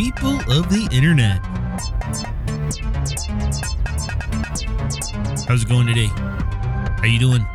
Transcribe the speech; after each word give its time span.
People 0.00 0.40
of 0.50 0.70
the 0.70 0.88
internet. 0.92 1.44
How's 5.46 5.62
it 5.62 5.68
going 5.68 5.86
today? 5.86 6.06
How 6.06 7.04
you 7.04 7.18
doing? 7.18 7.46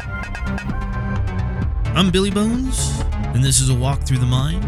I'm 1.95 2.11
Billy 2.11 2.29
Bones, 2.29 3.01
and 3.33 3.43
this 3.43 3.59
is 3.59 3.69
a 3.69 3.73
walk 3.73 4.03
through 4.03 4.19
the 4.19 4.27
mind, 4.27 4.63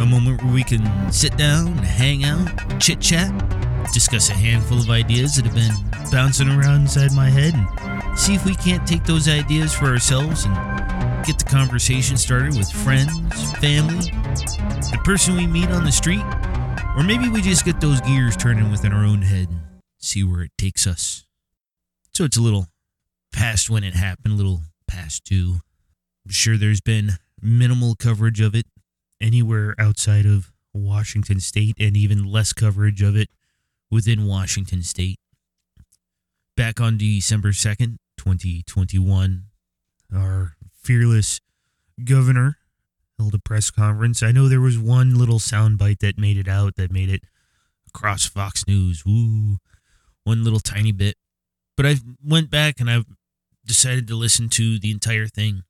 a 0.00 0.06
moment 0.06 0.42
where 0.42 0.52
we 0.52 0.64
can 0.64 0.82
sit 1.12 1.36
down, 1.36 1.78
hang 1.78 2.24
out, 2.24 2.48
chit 2.80 3.00
chat, 3.00 3.30
discuss 3.92 4.28
a 4.28 4.34
handful 4.34 4.80
of 4.80 4.90
ideas 4.90 5.36
that 5.36 5.44
have 5.44 5.54
been 5.54 6.10
bouncing 6.10 6.48
around 6.48 6.80
inside 6.80 7.12
my 7.12 7.30
head, 7.30 7.54
and 7.54 8.18
see 8.18 8.34
if 8.34 8.44
we 8.44 8.56
can't 8.56 8.84
take 8.88 9.04
those 9.04 9.28
ideas 9.28 9.72
for 9.72 9.86
ourselves 9.86 10.46
and 10.46 11.24
get 11.24 11.38
the 11.38 11.44
conversation 11.44 12.16
started 12.16 12.56
with 12.56 12.68
friends, 12.72 13.12
family, 13.58 14.10
the 14.90 15.00
person 15.04 15.36
we 15.36 15.46
meet 15.46 15.70
on 15.70 15.84
the 15.84 15.92
street, 15.92 16.24
or 17.00 17.02
maybe 17.02 17.30
we 17.30 17.40
just 17.40 17.64
get 17.64 17.80
those 17.80 17.98
gears 18.02 18.36
turning 18.36 18.70
within 18.70 18.92
our 18.92 19.06
own 19.06 19.22
head 19.22 19.48
and 19.48 19.60
see 19.96 20.22
where 20.22 20.42
it 20.42 20.52
takes 20.58 20.86
us. 20.86 21.24
So 22.12 22.24
it's 22.24 22.36
a 22.36 22.42
little 22.42 22.66
past 23.32 23.70
when 23.70 23.84
it 23.84 23.94
happened, 23.94 24.34
a 24.34 24.36
little 24.36 24.60
past 24.86 25.24
due. 25.24 25.60
I'm 26.26 26.30
sure 26.30 26.58
there's 26.58 26.82
been 26.82 27.12
minimal 27.40 27.94
coverage 27.94 28.42
of 28.42 28.54
it 28.54 28.66
anywhere 29.18 29.74
outside 29.78 30.26
of 30.26 30.52
Washington 30.74 31.40
State 31.40 31.74
and 31.80 31.96
even 31.96 32.30
less 32.30 32.52
coverage 32.52 33.00
of 33.00 33.16
it 33.16 33.30
within 33.90 34.26
Washington 34.26 34.82
State. 34.82 35.18
Back 36.54 36.82
on 36.82 36.98
December 36.98 37.52
2nd, 37.52 37.96
2021, 38.18 39.44
our 40.14 40.52
fearless 40.82 41.40
governor 42.04 42.58
held 43.20 43.34
a 43.34 43.38
press 43.38 43.70
conference. 43.70 44.22
I 44.22 44.32
know 44.32 44.48
there 44.48 44.62
was 44.62 44.78
one 44.78 45.18
little 45.18 45.38
soundbite 45.38 45.98
that 45.98 46.18
made 46.18 46.38
it 46.38 46.48
out 46.48 46.76
that 46.76 46.90
made 46.90 47.10
it 47.10 47.22
across 47.86 48.24
Fox 48.24 48.66
News. 48.66 49.04
Woo, 49.04 49.58
one 50.24 50.42
little 50.42 50.58
tiny 50.58 50.90
bit. 50.90 51.16
But 51.76 51.84
I 51.84 51.96
went 52.24 52.50
back 52.50 52.80
and 52.80 52.90
I've 52.90 53.04
decided 53.66 54.08
to 54.08 54.16
listen 54.16 54.48
to 54.50 54.78
the 54.78 54.90
entire 54.90 55.26
thing. 55.26 55.64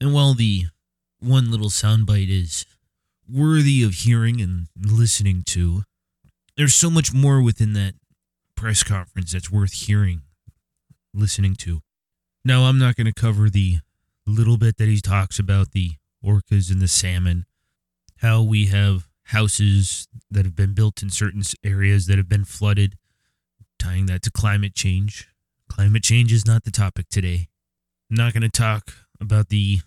And 0.00 0.14
while 0.14 0.34
the 0.34 0.66
one 1.18 1.50
little 1.50 1.68
soundbite 1.68 2.30
is 2.30 2.64
worthy 3.28 3.82
of 3.82 3.94
hearing 3.94 4.40
and 4.40 4.68
listening 4.80 5.42
to, 5.46 5.82
there's 6.56 6.74
so 6.74 6.90
much 6.90 7.12
more 7.12 7.42
within 7.42 7.72
that 7.72 7.94
press 8.56 8.84
conference 8.84 9.32
that's 9.32 9.50
worth 9.50 9.72
hearing, 9.72 10.22
listening 11.12 11.56
to. 11.56 11.80
Now, 12.44 12.64
I'm 12.64 12.78
not 12.78 12.94
going 12.94 13.06
to 13.06 13.12
cover 13.12 13.50
the 13.50 13.78
little 14.26 14.58
bit 14.58 14.76
that 14.76 14.88
he 14.88 15.00
talks 15.00 15.40
about 15.40 15.72
the 15.72 15.94
orcas 16.24 16.70
and 16.70 16.80
the 16.80 16.88
salmon, 16.88 17.46
how 18.18 18.42
we 18.42 18.66
have 18.66 19.08
houses 19.28 20.08
that 20.30 20.44
have 20.44 20.56
been 20.56 20.74
built 20.74 21.02
in 21.02 21.10
certain 21.10 21.42
areas 21.64 22.06
that 22.06 22.18
have 22.18 22.28
been 22.28 22.44
flooded, 22.44 22.96
tying 23.78 24.06
that 24.06 24.22
to 24.22 24.30
climate 24.30 24.74
change. 24.74 25.28
Climate 25.68 26.02
change 26.02 26.32
is 26.32 26.46
not 26.46 26.64
the 26.64 26.70
topic 26.70 27.08
today. 27.08 27.48
I'm 28.10 28.16
not 28.16 28.32
going 28.32 28.42
to 28.42 28.48
talk 28.48 28.92
about 29.20 29.48
the 29.48 29.80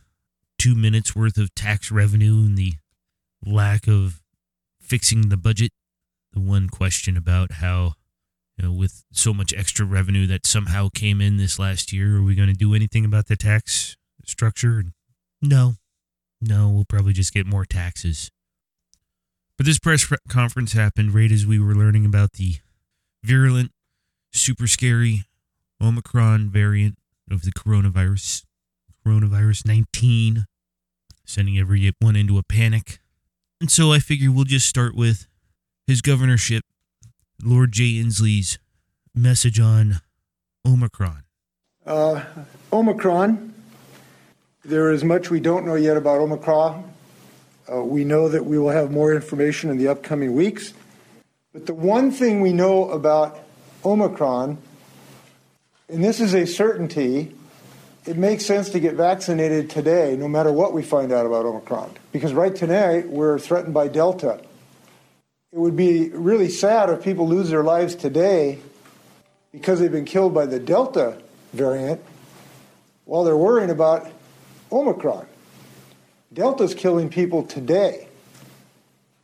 two 0.57 0.75
minutes 0.75 1.15
worth 1.15 1.37
of 1.37 1.53
tax 1.53 1.91
revenue 1.91 2.45
and 2.45 2.57
the 2.57 2.73
lack 3.45 3.87
of 3.87 4.21
fixing 4.81 5.29
the 5.29 5.37
budget. 5.37 5.71
The 6.33 6.39
one 6.39 6.67
question 6.69 7.15
about 7.15 7.53
how, 7.53 7.93
you 8.57 8.65
know, 8.65 8.73
with 8.73 9.03
so 9.11 9.33
much 9.33 9.53
extra 9.55 9.85
revenue 9.85 10.27
that 10.27 10.45
somehow 10.45 10.89
came 10.93 11.21
in 11.21 11.37
this 11.37 11.59
last 11.59 11.93
year, 11.93 12.17
are 12.17 12.23
we 12.23 12.35
going 12.35 12.49
to 12.49 12.53
do 12.53 12.73
anything 12.73 13.05
about 13.05 13.27
the 13.27 13.35
tax 13.35 13.95
structure? 14.25 14.83
No, 15.41 15.75
no, 16.41 16.69
we'll 16.69 16.85
probably 16.85 17.13
just 17.13 17.33
get 17.33 17.45
more 17.45 17.65
taxes. 17.65 18.29
But 19.57 19.65
this 19.65 19.79
press 19.79 20.07
conference 20.29 20.73
happened 20.73 21.13
right 21.15 21.31
as 21.31 21.45
we 21.45 21.59
were 21.59 21.73
learning 21.73 22.05
about 22.05 22.33
the 22.33 22.57
virulent, 23.23 23.71
super 24.31 24.67
scary 24.67 25.23
Omicron 25.81 26.49
variant 26.49 26.97
of 27.29 27.41
the 27.41 27.51
coronavirus, 27.51 28.43
coronavirus 29.05 29.65
19, 29.65 30.45
sending 31.25 31.57
everyone 31.57 32.15
into 32.15 32.37
a 32.37 32.43
panic. 32.43 32.99
And 33.59 33.71
so 33.71 33.91
I 33.91 33.99
figure 33.99 34.31
we'll 34.31 34.45
just 34.45 34.67
start 34.67 34.95
with 34.95 35.27
his 35.87 36.01
governorship, 36.01 36.63
Lord 37.43 37.71
Jay 37.71 37.93
Inslee's 37.93 38.59
message 39.15 39.59
on 39.59 40.01
Omicron. 40.65 41.23
Uh, 41.85 42.23
Omicron 42.71 43.53
there 44.67 44.91
is 44.91 45.01
much 45.01 45.29
we 45.29 45.39
don't 45.39 45.65
know 45.65 45.75
yet 45.75 45.95
about 45.95 46.19
Omicron. 46.19 46.83
Uh, 47.71 47.81
we 47.83 48.03
know 48.03 48.27
that 48.27 48.45
we 48.45 48.59
will 48.59 48.69
have 48.69 48.91
more 48.91 49.13
information 49.13 49.69
in 49.69 49.77
the 49.77 49.87
upcoming 49.87 50.33
weeks. 50.33 50.73
But 51.53 51.65
the 51.65 51.73
one 51.73 52.11
thing 52.11 52.41
we 52.41 52.51
know 52.51 52.89
about 52.89 53.39
Omicron, 53.85 54.57
and 55.87 56.03
this 56.03 56.19
is 56.19 56.35
a 56.35 56.45
certainty, 56.45 57.33
it 58.05 58.17
makes 58.17 58.45
sense 58.45 58.69
to 58.71 58.81
get 58.81 58.95
vaccinated 58.95 59.69
today, 59.69 60.17
no 60.17 60.27
matter 60.27 60.51
what 60.51 60.73
we 60.73 60.83
find 60.83 61.13
out 61.13 61.25
about 61.25 61.45
Omicron. 61.45 61.95
Because 62.11 62.33
right 62.33 62.53
today, 62.53 63.03
we're 63.07 63.39
threatened 63.39 63.73
by 63.73 63.87
Delta. 63.87 64.41
It 65.53 65.59
would 65.59 65.77
be 65.77 66.09
really 66.09 66.49
sad 66.49 66.89
if 66.89 67.03
people 67.03 67.25
lose 67.25 67.49
their 67.49 67.63
lives 67.63 67.95
today 67.95 68.59
because 69.53 69.79
they've 69.79 69.89
been 69.89 70.03
killed 70.03 70.33
by 70.33 70.45
the 70.45 70.59
Delta 70.59 71.17
variant 71.53 72.01
while 73.05 73.23
they're 73.23 73.37
worrying 73.37 73.69
about 73.69 74.11
Omicron. 74.71 75.27
Delta's 76.33 76.75
killing 76.75 77.09
people 77.09 77.43
today. 77.43 78.07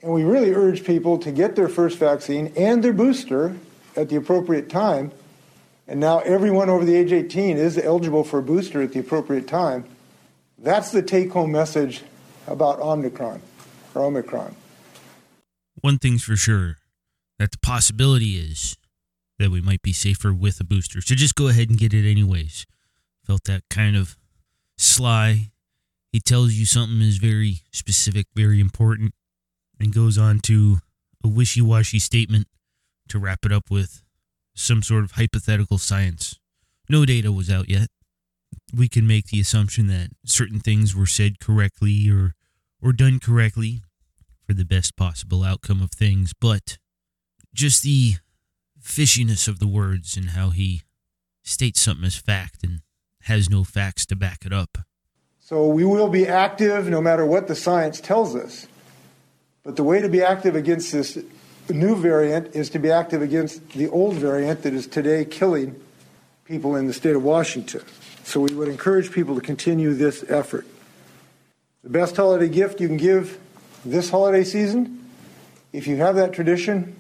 And 0.02 0.14
we 0.14 0.24
really 0.24 0.54
urge 0.54 0.84
people 0.84 1.18
to 1.20 1.32
get 1.32 1.56
their 1.56 1.70
first 1.70 1.98
vaccine 1.98 2.52
and 2.58 2.84
their 2.84 2.94
booster 2.94 3.56
at 3.96 4.10
the 4.10 4.16
appropriate 4.16 4.70
time. 4.70 5.12
And 5.88 6.00
now 6.00 6.20
everyone 6.20 6.70
over 6.70 6.86
the 6.86 6.96
age 6.96 7.12
18 7.12 7.58
is 7.58 7.78
eligible 7.78 8.24
for 8.24 8.40
a 8.40 8.44
booster 8.44 8.82
at 8.82 8.94
the 8.94 9.00
appropriate 9.00 9.48
time. 9.48 9.86
That's 10.58 10.92
the 10.92 11.02
take 11.02 11.32
home 11.32 11.52
message 11.52 12.04
about 12.48 12.80
Omicron 12.80 13.42
or 13.94 14.04
Omicron. 14.04 14.56
One 15.82 15.98
thing's 15.98 16.24
for 16.24 16.36
sure 16.36 16.78
that 17.40 17.52
the 17.52 17.58
possibility 17.58 18.38
is 18.38 18.78
that 19.40 19.52
we 19.52 19.62
might 19.62 19.82
be 19.82 19.94
safer 19.94 20.34
with 20.34 20.60
a 20.60 20.64
booster. 20.64 21.02
So 21.02 21.16
just 21.16 21.36
go 21.36 21.48
ahead 21.48 21.70
and 21.70 21.78
get 21.78 21.94
it 21.94 22.10
anyways. 22.10 22.66
Felt 23.26 23.44
that 23.46 23.64
kind 23.70 23.96
of 23.96 24.18
sly. 24.84 25.52
He 26.12 26.20
tells 26.20 26.54
you 26.54 26.66
something 26.66 27.02
is 27.02 27.18
very 27.18 27.62
specific, 27.72 28.28
very 28.36 28.60
important, 28.60 29.14
and 29.80 29.94
goes 29.94 30.18
on 30.18 30.40
to 30.42 30.78
a 31.24 31.28
wishy 31.28 31.62
washy 31.62 32.00
statement 32.00 32.48
to 33.10 33.20
wrap 33.20 33.46
it 33.46 33.52
up 33.52 33.72
with 33.72 34.04
some 34.56 34.84
sort 34.84 35.04
of 35.04 35.12
hypothetical 35.12 35.78
science. 35.78 36.38
No 36.90 37.06
data 37.06 37.32
was 37.32 37.50
out 37.50 37.70
yet. 37.70 37.88
We 38.76 38.88
can 38.88 39.08
make 39.08 39.28
the 39.28 39.40
assumption 39.40 39.88
that 39.88 40.10
certain 40.26 40.60
things 40.60 40.96
were 40.96 41.08
said 41.08 41.40
correctly 41.40 42.10
or 42.10 42.36
or 42.82 42.92
done 42.92 43.20
correctly 43.20 43.82
for 44.46 44.54
the 44.54 44.66
best 44.66 44.96
possible 44.98 45.44
outcome 45.44 45.82
of 45.82 45.92
things, 45.92 46.34
but 46.40 46.78
just 47.54 47.82
the 47.82 48.16
fishiness 48.82 49.48
of 49.48 49.60
the 49.60 49.68
words 49.68 50.18
and 50.18 50.32
how 50.32 50.50
he 50.50 50.82
states 51.44 51.82
something 51.82 52.06
as 52.06 52.16
fact 52.16 52.64
and 52.64 52.82
has 53.24 53.50
no 53.50 53.64
facts 53.64 54.06
to 54.08 54.16
back 54.16 54.46
it 54.46 54.54
up. 54.54 54.80
So 55.40 55.68
we 55.68 55.86
will 55.86 56.10
be 56.10 56.28
active 56.28 56.88
no 56.88 57.02
matter 57.02 57.26
what 57.26 57.48
the 57.48 57.56
science 57.56 58.00
tells 58.00 58.36
us. 58.36 58.68
But 59.64 59.76
the 59.76 59.84
way 59.84 60.02
to 60.02 60.10
be 60.10 60.22
active 60.22 60.56
against 60.56 60.92
this 60.92 61.18
new 61.70 61.96
variant 61.96 62.56
is 62.56 62.70
to 62.72 62.80
be 62.80 62.92
active 62.92 63.22
against 63.22 63.70
the 63.70 63.88
old 63.90 64.16
variant 64.16 64.64
that 64.64 64.74
is 64.74 64.88
today 64.88 65.26
killing 65.26 65.80
people 66.46 66.76
in 66.76 66.88
the 66.88 66.94
state 66.94 67.16
of 67.16 67.24
Washington. 67.24 67.82
So 68.24 68.40
we 68.40 68.54
would 68.54 68.68
encourage 68.68 69.12
people 69.12 69.36
to 69.36 69.42
continue 69.42 69.94
this 69.94 70.24
effort. 70.30 70.66
The 71.84 71.90
best 71.90 72.16
holiday 72.16 72.50
gift 72.50 72.80
you 72.80 72.88
can 72.88 72.98
give 72.98 73.40
this 73.86 74.10
holiday 74.10 74.44
season, 74.44 75.10
if 75.74 75.88
you 75.88 75.98
have 75.98 76.16
that 76.16 76.34
tradition, 76.34 76.96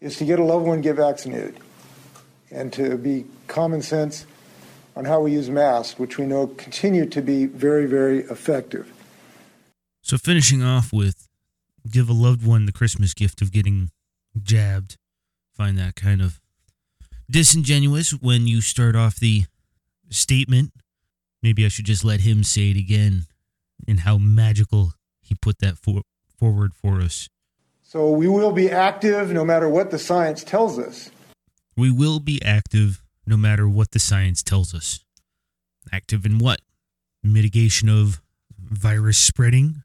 is 0.00 0.16
to 0.16 0.24
get 0.24 0.38
a 0.38 0.44
loved 0.44 0.66
one 0.66 0.80
get 0.80 0.96
vaccinated 0.96 1.56
and 2.50 2.72
to 2.72 2.96
be 2.96 3.24
common 3.46 3.82
sense 3.82 4.26
on 4.98 5.04
how 5.04 5.20
we 5.20 5.30
use 5.30 5.48
masks, 5.48 5.96
which 5.96 6.18
we 6.18 6.26
know 6.26 6.48
continue 6.48 7.06
to 7.06 7.22
be 7.22 7.46
very, 7.46 7.86
very 7.86 8.22
effective. 8.24 8.92
So, 10.02 10.18
finishing 10.18 10.60
off 10.60 10.92
with 10.92 11.28
give 11.88 12.08
a 12.08 12.12
loved 12.12 12.44
one 12.44 12.66
the 12.66 12.72
Christmas 12.72 13.14
gift 13.14 13.40
of 13.40 13.52
getting 13.52 13.90
jabbed. 14.42 14.96
Find 15.54 15.78
that 15.78 15.94
kind 15.94 16.20
of 16.20 16.40
disingenuous 17.30 18.10
when 18.10 18.48
you 18.48 18.60
start 18.60 18.96
off 18.96 19.16
the 19.16 19.44
statement. 20.10 20.72
Maybe 21.44 21.64
I 21.64 21.68
should 21.68 21.86
just 21.86 22.04
let 22.04 22.22
him 22.22 22.42
say 22.42 22.70
it 22.70 22.76
again 22.76 23.26
and 23.86 24.00
how 24.00 24.18
magical 24.18 24.94
he 25.22 25.36
put 25.36 25.60
that 25.60 25.78
for, 25.78 26.02
forward 26.36 26.74
for 26.74 27.00
us. 27.00 27.28
So, 27.84 28.10
we 28.10 28.26
will 28.26 28.50
be 28.50 28.68
active 28.68 29.30
no 29.30 29.44
matter 29.44 29.68
what 29.68 29.92
the 29.92 29.98
science 30.00 30.42
tells 30.42 30.76
us. 30.76 31.12
We 31.76 31.92
will 31.92 32.18
be 32.18 32.42
active 32.44 33.00
no 33.28 33.36
matter 33.36 33.68
what 33.68 33.92
the 33.92 33.98
science 33.98 34.42
tells 34.42 34.74
us. 34.74 35.04
Active 35.92 36.24
in 36.26 36.38
what? 36.38 36.60
Mitigation 37.22 37.88
of 37.88 38.20
virus 38.58 39.18
spreading? 39.18 39.82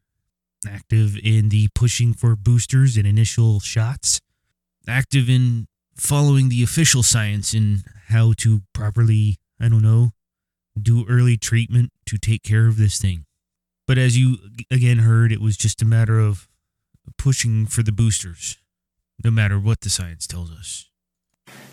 active 0.66 1.16
in 1.22 1.48
the 1.48 1.68
pushing 1.74 2.12
for 2.12 2.36
boosters 2.36 2.96
and 2.96 3.06
initial 3.06 3.60
shots, 3.60 4.20
active 4.88 5.28
in 5.28 5.66
following 5.96 6.48
the 6.48 6.62
official 6.62 7.02
science 7.02 7.54
in 7.54 7.82
how 8.08 8.32
to 8.38 8.62
properly, 8.72 9.36
I 9.60 9.68
don't 9.68 9.82
know, 9.82 10.10
do 10.80 11.06
early 11.08 11.36
treatment 11.36 11.92
to 12.06 12.18
take 12.18 12.42
care 12.42 12.66
of 12.66 12.76
this 12.76 12.98
thing. 12.98 13.26
But 13.86 13.98
as 13.98 14.18
you 14.18 14.38
again 14.70 14.98
heard, 14.98 15.30
it 15.30 15.40
was 15.40 15.56
just 15.56 15.82
a 15.82 15.86
matter 15.86 16.18
of 16.18 16.48
pushing 17.18 17.66
for 17.66 17.82
the 17.82 17.92
boosters, 17.92 18.56
no 19.22 19.30
matter 19.30 19.58
what 19.58 19.82
the 19.82 19.90
science 19.90 20.26
tells 20.26 20.50
us. 20.50 20.88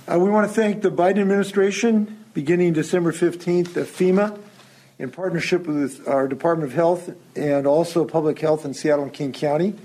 Uh, 0.08 0.18
we 0.18 0.32
want 0.32 0.48
to 0.48 0.54
thank 0.54 0.82
the 0.82 0.90
Biden 0.90 1.20
administration, 1.20 2.26
beginning 2.34 2.74
December 2.74 3.12
15th, 3.12 3.78
of 3.78 3.88
FEMA, 3.88 4.38
in 4.98 5.12
partnership 5.12 5.68
with 5.68 6.08
our 6.08 6.28
Department 6.28 6.72
of 6.72 6.76
Health 6.76 7.12
and 7.36 7.68
also 7.68 8.04
Public 8.04 8.40
Health 8.40 8.66
in 8.66 8.74
Seattle 8.74 9.04
and 9.04 9.14
King 9.14 9.32
County. 9.32 9.76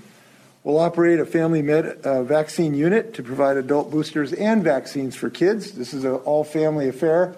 We'll 0.63 0.79
operate 0.79 1.19
a 1.19 1.25
family 1.25 1.61
med 1.61 2.01
uh, 2.03 2.23
vaccine 2.23 2.73
unit 2.73 3.13
to 3.13 3.23
provide 3.23 3.57
adult 3.57 3.91
boosters 3.91 4.33
and 4.33 4.63
vaccines 4.63 5.15
for 5.15 5.29
kids. 5.29 5.73
This 5.73 5.93
is 5.93 6.03
an 6.03 6.15
all 6.15 6.43
family 6.43 6.89
affair. 6.89 7.35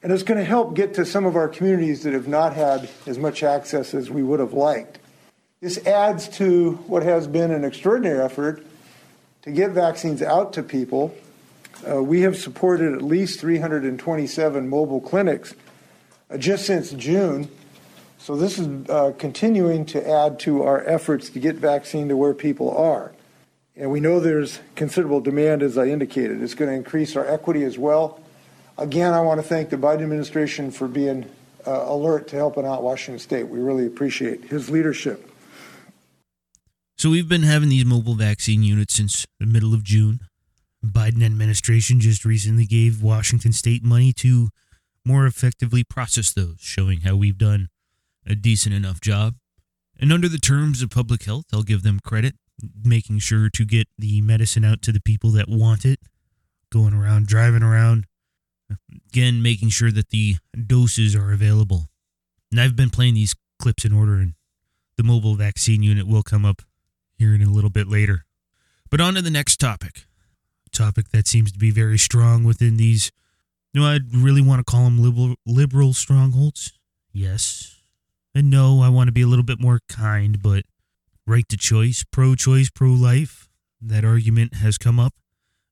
And 0.00 0.12
it's 0.12 0.22
going 0.22 0.38
to 0.38 0.44
help 0.44 0.74
get 0.74 0.94
to 0.94 1.04
some 1.04 1.26
of 1.26 1.34
our 1.34 1.48
communities 1.48 2.04
that 2.04 2.12
have 2.12 2.28
not 2.28 2.54
had 2.54 2.88
as 3.06 3.18
much 3.18 3.42
access 3.42 3.94
as 3.94 4.10
we 4.10 4.22
would 4.22 4.38
have 4.38 4.52
liked. 4.52 5.00
This 5.60 5.84
adds 5.84 6.28
to 6.36 6.74
what 6.86 7.02
has 7.02 7.26
been 7.26 7.50
an 7.50 7.64
extraordinary 7.64 8.20
effort 8.20 8.64
to 9.42 9.50
get 9.50 9.72
vaccines 9.72 10.22
out 10.22 10.52
to 10.52 10.62
people. 10.62 11.12
Uh, 11.88 12.02
we 12.02 12.22
have 12.22 12.36
supported 12.36 12.94
at 12.94 13.02
least 13.02 13.40
327 13.40 14.68
mobile 14.68 15.00
clinics 15.00 15.54
uh, 16.30 16.36
just 16.36 16.66
since 16.66 16.92
June. 16.92 17.48
So 18.18 18.34
this 18.36 18.58
is 18.58 18.88
uh, 18.88 19.12
continuing 19.18 19.84
to 19.86 20.08
add 20.08 20.38
to 20.40 20.62
our 20.62 20.84
efforts 20.86 21.30
to 21.30 21.38
get 21.38 21.56
vaccine 21.56 22.08
to 22.08 22.16
where 22.16 22.34
people 22.34 22.76
are. 22.76 23.12
And 23.76 23.90
we 23.90 24.00
know 24.00 24.20
there's 24.20 24.60
considerable 24.74 25.20
demand, 25.20 25.62
as 25.62 25.76
I 25.76 25.86
indicated. 25.86 26.42
It's 26.42 26.54
going 26.54 26.70
to 26.70 26.76
increase 26.76 27.14
our 27.14 27.26
equity 27.26 27.62
as 27.62 27.78
well. 27.78 28.20
Again, 28.78 29.12
I 29.12 29.20
want 29.20 29.40
to 29.40 29.46
thank 29.46 29.68
the 29.68 29.76
Biden 29.76 30.02
administration 30.02 30.70
for 30.70 30.88
being 30.88 31.28
uh, 31.66 31.84
alert 31.86 32.28
to 32.28 32.36
helping 32.36 32.66
out 32.66 32.82
Washington 32.82 33.18
State. 33.18 33.48
We 33.48 33.58
really 33.58 33.86
appreciate 33.86 34.44
his 34.46 34.70
leadership. 34.70 35.30
So 36.96 37.10
we've 37.10 37.28
been 37.28 37.42
having 37.42 37.68
these 37.68 37.84
mobile 37.84 38.14
vaccine 38.14 38.62
units 38.62 38.94
since 38.94 39.26
the 39.38 39.46
middle 39.46 39.74
of 39.74 39.84
June. 39.84 40.20
Biden 40.92 41.24
administration 41.24 42.00
just 42.00 42.24
recently 42.24 42.66
gave 42.66 43.02
Washington 43.02 43.52
state 43.52 43.82
money 43.82 44.12
to 44.14 44.50
more 45.04 45.26
effectively 45.26 45.84
process 45.84 46.32
those, 46.32 46.56
showing 46.60 47.00
how 47.02 47.16
we've 47.16 47.38
done 47.38 47.68
a 48.26 48.34
decent 48.34 48.74
enough 48.74 49.00
job. 49.00 49.34
And 49.98 50.12
under 50.12 50.28
the 50.28 50.38
terms 50.38 50.82
of 50.82 50.90
public 50.90 51.24
health, 51.24 51.46
I'll 51.52 51.62
give 51.62 51.82
them 51.82 52.00
credit, 52.00 52.34
making 52.84 53.20
sure 53.20 53.48
to 53.50 53.64
get 53.64 53.88
the 53.98 54.20
medicine 54.20 54.64
out 54.64 54.82
to 54.82 54.92
the 54.92 55.00
people 55.00 55.30
that 55.32 55.48
want 55.48 55.84
it, 55.84 56.00
going 56.70 56.92
around, 56.92 57.26
driving 57.26 57.62
around, 57.62 58.06
again, 59.08 59.42
making 59.42 59.70
sure 59.70 59.92
that 59.92 60.10
the 60.10 60.36
doses 60.66 61.14
are 61.14 61.32
available. 61.32 61.88
And 62.50 62.60
I've 62.60 62.76
been 62.76 62.90
playing 62.90 63.14
these 63.14 63.34
clips 63.58 63.84
in 63.84 63.92
order, 63.92 64.14
and 64.14 64.34
the 64.96 65.04
mobile 65.04 65.34
vaccine 65.34 65.82
unit 65.82 66.06
will 66.06 66.22
come 66.22 66.44
up 66.44 66.62
here 67.16 67.34
in 67.34 67.42
a 67.42 67.50
little 67.50 67.70
bit 67.70 67.88
later. 67.88 68.24
But 68.90 69.00
on 69.00 69.14
to 69.14 69.22
the 69.22 69.30
next 69.30 69.58
topic. 69.58 70.04
Topic 70.76 71.08
that 71.08 71.26
seems 71.26 71.50
to 71.52 71.58
be 71.58 71.70
very 71.70 71.96
strong 71.96 72.44
within 72.44 72.76
these, 72.76 73.10
you 73.72 73.80
know, 73.80 73.86
I'd 73.86 74.14
really 74.14 74.42
want 74.42 74.60
to 74.60 74.70
call 74.70 74.84
them 74.84 74.98
liberal, 74.98 75.36
liberal 75.46 75.94
strongholds. 75.94 76.78
Yes. 77.12 77.76
And 78.34 78.50
no, 78.50 78.82
I 78.82 78.90
want 78.90 79.08
to 79.08 79.12
be 79.12 79.22
a 79.22 79.26
little 79.26 79.44
bit 79.44 79.58
more 79.58 79.80
kind, 79.88 80.42
but 80.42 80.64
right 81.26 81.48
to 81.48 81.56
choice, 81.56 82.04
pro 82.04 82.34
choice, 82.34 82.68
pro 82.68 82.90
life, 82.90 83.48
that 83.80 84.04
argument 84.04 84.56
has 84.56 84.76
come 84.76 85.00
up. 85.00 85.14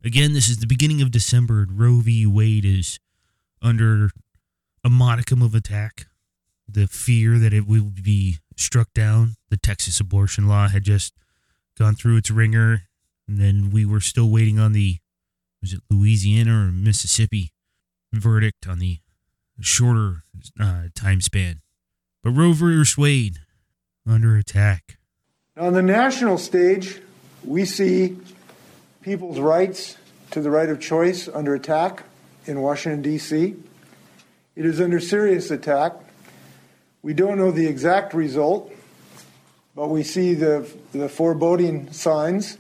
Again, 0.03 0.33
this 0.33 0.49
is 0.49 0.59
the 0.59 0.67
beginning 0.67 1.03
of 1.03 1.11
December. 1.11 1.67
Roe 1.71 2.01
v. 2.01 2.27
Wade 2.27 2.65
is 2.65 2.99
under 3.61 4.11
a 4.83 4.89
modicum 4.89 5.43
of 5.43 5.55
attack. 5.55 6.07
The 6.67 6.87
fear 6.87 7.39
that 7.39 7.53
it 7.53 7.67
will 7.67 7.91
be 7.91 8.39
struck 8.57 8.95
down. 8.95 9.37
The 9.51 9.59
Texas 9.59 10.01
abortion 10.01 10.49
law 10.49 10.69
had 10.69 10.85
just 10.85 11.13
gone 11.79 11.95
through 11.95 12.17
its 12.17 12.31
ringer, 12.31 12.85
and 13.29 13.39
then 13.39 13.71
we 13.71 13.85
were 13.85 14.01
still 14.01 14.31
waiting 14.31 14.59
on 14.59 14.73
the 14.73 14.99
was 15.61 15.73
it 15.73 15.81
Louisiana 15.91 16.69
or 16.69 16.73
Mississippi 16.73 17.53
verdict 18.13 18.67
on 18.69 18.79
the 18.79 18.99
shorter 19.61 20.25
uh, 20.61 20.85
time 20.95 21.21
span. 21.21 21.63
But 22.23 22.31
Roe 22.33 22.53
v. 22.53 22.83
Wade 22.99 23.39
under 24.07 24.37
attack. 24.37 24.99
On 25.57 25.73
the 25.73 25.83
national 25.83 26.39
stage, 26.39 27.01
we 27.45 27.65
see 27.65 28.17
people's 29.03 29.39
rights 29.39 29.97
to 30.31 30.41
the 30.41 30.51
right 30.51 30.69
of 30.69 30.81
choice 30.81 31.29
under 31.29 31.55
attack 31.55 32.03
in 32.47 32.61
Washington, 32.61 33.03
D.C. 33.03 33.55
It 34.57 34.67
is 34.67 34.81
under 34.81 35.01
serious 35.01 35.51
attack. 35.51 35.93
We 37.03 37.15
don't 37.15 37.39
know 37.39 37.51
the 37.51 37.67
exact 37.67 38.15
result, 38.15 38.73
but 39.75 39.89
we 39.89 40.03
see 40.03 40.35
the, 40.35 40.69
the 40.93 41.09
foreboding 41.09 41.93
signs 41.93 42.59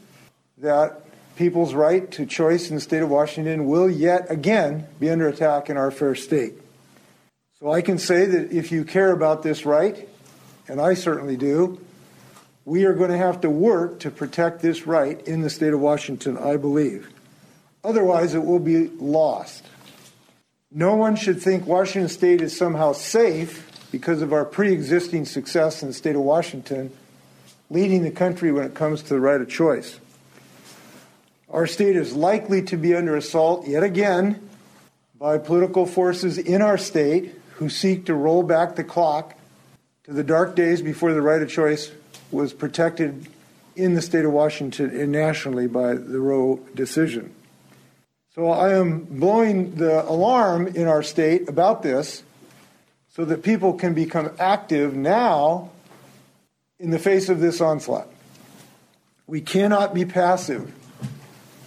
that 0.64 1.02
people's 1.36 1.74
right 1.74 2.10
to 2.12 2.26
choice 2.26 2.68
in 2.68 2.74
the 2.74 2.80
state 2.80 3.02
of 3.02 3.10
Washington 3.10 3.66
will 3.66 3.88
yet 3.88 4.30
again 4.30 4.86
be 4.98 5.08
under 5.08 5.28
attack 5.28 5.70
in 5.70 5.76
our 5.76 5.90
fair 5.90 6.14
state. 6.14 6.54
So 7.60 7.72
I 7.72 7.82
can 7.82 7.98
say 7.98 8.26
that 8.26 8.52
if 8.52 8.72
you 8.72 8.84
care 8.84 9.12
about 9.12 9.42
this 9.42 9.64
right, 9.64 10.08
and 10.68 10.80
I 10.80 10.94
certainly 10.94 11.36
do, 11.36 11.80
we 12.64 12.84
are 12.84 12.94
going 12.94 13.10
to 13.10 13.16
have 13.16 13.40
to 13.42 13.50
work 13.50 14.00
to 14.00 14.10
protect 14.10 14.60
this 14.60 14.86
right 14.86 15.20
in 15.26 15.42
the 15.42 15.50
state 15.50 15.74
of 15.74 15.80
Washington, 15.80 16.38
I 16.38 16.56
believe. 16.56 17.10
Otherwise, 17.82 18.34
it 18.34 18.44
will 18.44 18.58
be 18.58 18.88
lost. 18.88 19.64
No 20.70 20.94
one 20.94 21.16
should 21.16 21.42
think 21.42 21.66
Washington 21.66 22.08
state 22.08 22.40
is 22.40 22.56
somehow 22.56 22.92
safe 22.92 23.70
because 23.92 24.22
of 24.22 24.32
our 24.32 24.44
pre 24.44 24.72
existing 24.72 25.26
success 25.26 25.82
in 25.82 25.88
the 25.88 25.94
state 25.94 26.16
of 26.16 26.22
Washington 26.22 26.90
leading 27.70 28.02
the 28.02 28.10
country 28.10 28.50
when 28.50 28.64
it 28.64 28.74
comes 28.74 29.02
to 29.02 29.08
the 29.10 29.20
right 29.20 29.40
of 29.40 29.48
choice. 29.48 30.00
Our 31.54 31.68
state 31.68 31.94
is 31.94 32.14
likely 32.14 32.62
to 32.62 32.76
be 32.76 32.96
under 32.96 33.14
assault 33.14 33.68
yet 33.68 33.84
again 33.84 34.50
by 35.16 35.38
political 35.38 35.86
forces 35.86 36.36
in 36.36 36.60
our 36.60 36.76
state 36.76 37.32
who 37.54 37.68
seek 37.68 38.06
to 38.06 38.14
roll 38.14 38.42
back 38.42 38.74
the 38.74 38.82
clock 38.82 39.38
to 40.02 40.12
the 40.12 40.24
dark 40.24 40.56
days 40.56 40.82
before 40.82 41.12
the 41.12 41.22
right 41.22 41.40
of 41.40 41.48
choice 41.48 41.92
was 42.32 42.52
protected 42.52 43.28
in 43.76 43.94
the 43.94 44.02
state 44.02 44.24
of 44.24 44.32
Washington 44.32 44.90
and 45.00 45.12
nationally 45.12 45.68
by 45.68 45.94
the 45.94 46.18
Roe 46.18 46.56
decision. 46.74 47.32
So 48.34 48.50
I 48.50 48.74
am 48.76 49.04
blowing 49.04 49.76
the 49.76 50.02
alarm 50.10 50.66
in 50.66 50.88
our 50.88 51.04
state 51.04 51.48
about 51.48 51.84
this 51.84 52.24
so 53.10 53.24
that 53.26 53.44
people 53.44 53.74
can 53.74 53.94
become 53.94 54.32
active 54.40 54.96
now 54.96 55.70
in 56.80 56.90
the 56.90 56.98
face 56.98 57.28
of 57.28 57.38
this 57.38 57.60
onslaught. 57.60 58.08
We 59.28 59.40
cannot 59.40 59.94
be 59.94 60.04
passive. 60.04 60.74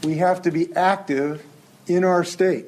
We 0.08 0.20
have 0.20 0.42
to 0.44 0.52
be 0.52 0.74
active 0.74 1.46
in 1.86 2.06
our 2.06 2.24
state. 2.24 2.66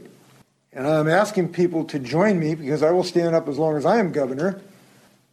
And 0.74 0.86
I'm 0.86 1.08
asking 1.08 1.54
people 1.54 1.86
to 1.86 1.98
join 1.98 2.38
me 2.38 2.54
because 2.54 2.84
I 2.84 2.92
will 2.92 3.06
stand 3.06 3.34
up 3.34 3.48
as 3.48 3.58
long 3.58 3.78
as 3.78 3.86
I 3.86 3.98
am 3.98 4.12
governor 4.12 4.60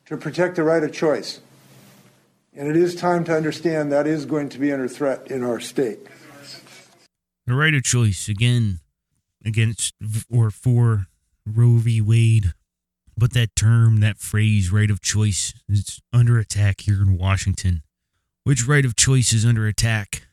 to 0.05 0.17
protect 0.17 0.55
the 0.55 0.63
right 0.63 0.85
of 0.85 0.93
choice. 0.93 1.41
And 2.55 2.69
it 2.69 2.77
is 2.77 2.95
time 2.95 3.25
to 3.25 3.37
understand 3.37 3.91
that 3.91 4.07
is 4.07 4.25
going 4.25 4.51
to 4.51 4.61
be 4.61 4.73
under 4.73 4.87
threat 4.87 5.33
in 5.33 5.43
our 5.43 5.59
state. 5.59 5.99
The 7.45 7.55
right 7.55 7.75
of 7.75 7.83
choice, 7.83 8.29
again, 8.29 8.79
against 9.45 9.93
or 10.31 10.53
for 10.53 11.07
Roe 11.45 11.79
v. 11.79 12.01
Wade 12.01 12.53
but 13.19 13.33
that 13.33 13.57
term, 13.57 13.99
that 13.99 14.19
phrase, 14.19 14.71
right 14.71 14.91
of 14.93 15.01
choice, 15.01 15.55
is 15.69 16.01
under 16.13 16.39
attack 16.39 16.83
here 16.83 17.03
in 17.03 17.19
Washington. 17.19 17.83
Which 18.45 18.65
right 18.65 18.85
of 18.85 18.95
choice 18.95 19.33
is 19.33 19.45
under 19.45 19.67
attack? 19.67 20.26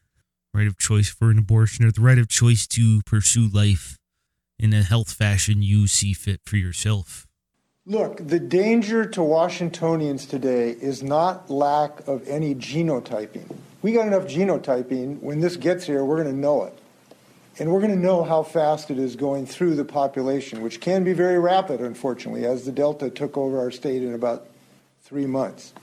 Right 0.55 0.67
of 0.67 0.77
choice 0.77 1.09
for 1.09 1.31
an 1.31 1.39
abortion 1.39 1.83
or 1.83 1.91
the 1.91 2.01
right 2.01 2.19
of 2.19 2.27
choice 2.27 2.67
to 2.67 3.01
pursue 3.07 3.47
life 3.47 3.97
in 4.59 4.71
a 4.71 4.83
health 4.83 5.11
fashion 5.11 5.63
you 5.63 5.87
see 5.87 6.13
fit 6.13 6.41
for 6.45 6.57
yourself? 6.57 7.25
Look, 7.87 8.17
the 8.19 8.39
danger 8.39 9.03
to 9.03 9.23
Washingtonians 9.23 10.27
today 10.27 10.69
is 10.69 11.01
not 11.01 11.49
lack 11.49 12.07
of 12.07 12.27
any 12.27 12.53
genotyping. 12.53 13.51
We 13.81 13.93
got 13.93 14.05
enough 14.05 14.25
genotyping. 14.25 15.21
When 15.21 15.39
this 15.39 15.57
gets 15.57 15.85
here, 15.85 16.05
we're 16.05 16.21
going 16.21 16.33
to 16.33 16.39
know 16.39 16.65
it. 16.65 16.77
And 17.57 17.71
we're 17.71 17.81
going 17.81 17.95
to 17.95 17.99
know 17.99 18.23
how 18.23 18.43
fast 18.43 18.91
it 18.91 18.99
is 18.99 19.15
going 19.15 19.47
through 19.47 19.73
the 19.73 19.85
population, 19.85 20.61
which 20.61 20.79
can 20.79 21.03
be 21.03 21.13
very 21.13 21.39
rapid, 21.39 21.81
unfortunately, 21.81 22.45
as 22.45 22.63
the 22.63 22.71
Delta 22.71 23.09
took 23.09 23.37
over 23.37 23.59
our 23.59 23.71
state 23.71 24.03
in 24.03 24.13
about 24.13 24.45
three 25.01 25.25
months. 25.25 25.73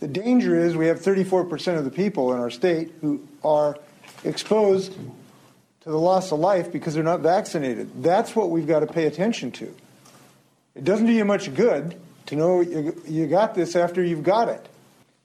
The 0.00 0.08
danger 0.08 0.58
is 0.58 0.76
we 0.76 0.88
have 0.88 1.00
34% 1.00 1.78
of 1.78 1.84
the 1.84 1.90
people 1.90 2.34
in 2.34 2.40
our 2.40 2.50
state 2.50 2.92
who 3.00 3.26
are 3.44 3.78
exposed 4.24 4.92
to 4.92 5.90
the 5.90 5.98
loss 5.98 6.32
of 6.32 6.38
life 6.38 6.72
because 6.72 6.94
they're 6.94 7.04
not 7.04 7.20
vaccinated. 7.20 8.02
That's 8.02 8.34
what 8.34 8.50
we've 8.50 8.66
got 8.66 8.80
to 8.80 8.86
pay 8.86 9.06
attention 9.06 9.52
to. 9.52 9.74
It 10.74 10.84
doesn't 10.84 11.06
do 11.06 11.12
you 11.12 11.24
much 11.24 11.54
good 11.54 12.00
to 12.26 12.36
know 12.36 12.60
you 12.60 13.26
got 13.26 13.54
this 13.54 13.76
after 13.76 14.02
you've 14.02 14.22
got 14.22 14.48
it. 14.48 14.66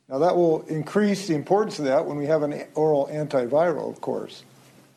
Now, 0.10 0.20
that 0.20 0.36
will 0.36 0.64
increase 0.64 1.28
the 1.28 1.36
importance 1.36 1.80
of 1.80 1.86
that 1.86 2.06
when 2.06 2.18
we 2.18 2.26
have 2.26 2.42
an 2.44 2.66
oral 2.76 3.08
antiviral, 3.12 3.90
of 3.90 4.02
course. 4.02 4.44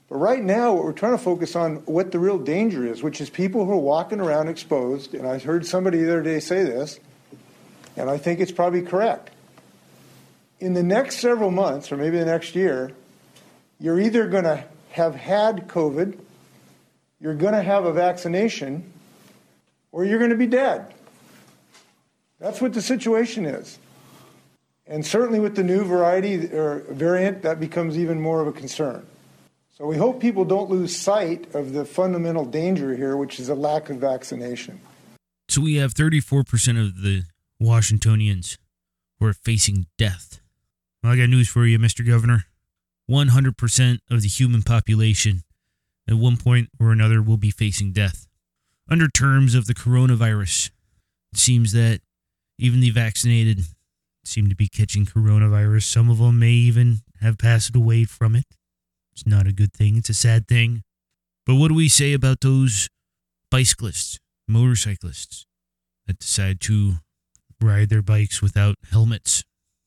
But 0.08 0.16
right 0.16 0.42
now, 0.42 0.74
what 0.74 0.84
we're 0.84 0.92
trying 0.92 1.12
to 1.12 1.22
focus 1.22 1.54
on 1.54 1.76
what 1.86 2.12
the 2.12 2.18
real 2.18 2.38
danger 2.38 2.86
is, 2.86 3.02
which 3.02 3.20
is 3.20 3.30
people 3.30 3.64
who 3.64 3.72
are 3.72 3.76
walking 3.76 4.20
around 4.20 4.48
exposed. 4.48 5.14
And 5.14 5.26
I 5.26 5.38
heard 5.38 5.64
somebody 5.66 5.98
the 5.98 6.10
other 6.10 6.22
day 6.22 6.40
say 6.40 6.64
this, 6.64 6.98
and 7.96 8.10
I 8.10 8.18
think 8.18 8.40
it's 8.40 8.52
probably 8.52 8.82
correct. 8.82 9.30
In 10.60 10.74
the 10.74 10.82
next 10.82 11.18
several 11.18 11.50
months, 11.50 11.92
or 11.92 11.96
maybe 11.96 12.18
the 12.18 12.24
next 12.24 12.54
year, 12.54 12.92
you're 13.82 14.00
either 14.00 14.28
going 14.28 14.44
to 14.44 14.64
have 14.92 15.16
had 15.16 15.66
COVID, 15.66 16.16
you're 17.20 17.34
going 17.34 17.52
to 17.52 17.62
have 17.62 17.84
a 17.84 17.92
vaccination, 17.92 18.92
or 19.90 20.04
you're 20.04 20.20
going 20.20 20.30
to 20.30 20.36
be 20.36 20.46
dead. 20.46 20.94
That's 22.38 22.60
what 22.60 22.74
the 22.74 22.80
situation 22.80 23.44
is. 23.44 23.78
And 24.86 25.04
certainly 25.04 25.40
with 25.40 25.56
the 25.56 25.64
new 25.64 25.82
variety 25.84 26.46
or 26.54 26.84
variant, 26.90 27.42
that 27.42 27.58
becomes 27.58 27.98
even 27.98 28.20
more 28.20 28.40
of 28.40 28.46
a 28.46 28.52
concern. 28.52 29.04
So 29.76 29.86
we 29.86 29.96
hope 29.96 30.20
people 30.20 30.44
don't 30.44 30.70
lose 30.70 30.96
sight 30.96 31.52
of 31.52 31.72
the 31.72 31.84
fundamental 31.84 32.44
danger 32.44 32.94
here, 32.96 33.16
which 33.16 33.40
is 33.40 33.48
a 33.48 33.54
lack 33.54 33.90
of 33.90 33.96
vaccination. 33.96 34.80
So 35.48 35.60
we 35.60 35.74
have 35.76 35.92
34% 35.92 36.80
of 36.80 37.02
the 37.02 37.24
Washingtonians 37.58 38.58
who 39.18 39.26
are 39.26 39.32
facing 39.32 39.86
death. 39.98 40.40
Well, 41.02 41.12
I 41.12 41.16
got 41.16 41.28
news 41.30 41.48
for 41.48 41.66
you, 41.66 41.80
Mr. 41.80 42.06
Governor. 42.06 42.44
100% 43.12 43.98
of 44.10 44.22
the 44.22 44.28
human 44.28 44.62
population 44.62 45.42
at 46.08 46.14
one 46.14 46.38
point 46.38 46.70
or 46.80 46.90
another 46.92 47.20
will 47.20 47.36
be 47.36 47.50
facing 47.50 47.92
death. 47.92 48.26
Under 48.90 49.08
terms 49.08 49.54
of 49.54 49.66
the 49.66 49.74
coronavirus, 49.74 50.70
it 51.32 51.38
seems 51.38 51.72
that 51.72 52.00
even 52.58 52.80
the 52.80 52.90
vaccinated 52.90 53.60
seem 54.24 54.48
to 54.48 54.56
be 54.56 54.68
catching 54.68 55.04
coronavirus. 55.04 55.82
Some 55.82 56.10
of 56.10 56.18
them 56.18 56.38
may 56.38 56.50
even 56.50 57.00
have 57.20 57.38
passed 57.38 57.76
away 57.76 58.04
from 58.04 58.34
it. 58.34 58.46
It's 59.12 59.26
not 59.26 59.46
a 59.46 59.52
good 59.52 59.72
thing, 59.72 59.96
it's 59.96 60.08
a 60.08 60.14
sad 60.14 60.48
thing. 60.48 60.82
But 61.44 61.56
what 61.56 61.68
do 61.68 61.74
we 61.74 61.88
say 61.88 62.12
about 62.12 62.40
those 62.40 62.88
bicyclists, 63.50 64.18
motorcyclists 64.48 65.44
that 66.06 66.18
decide 66.18 66.60
to 66.62 66.94
ride 67.60 67.90
their 67.90 68.02
bikes 68.02 68.40
without 68.40 68.76
helmets? 68.90 69.44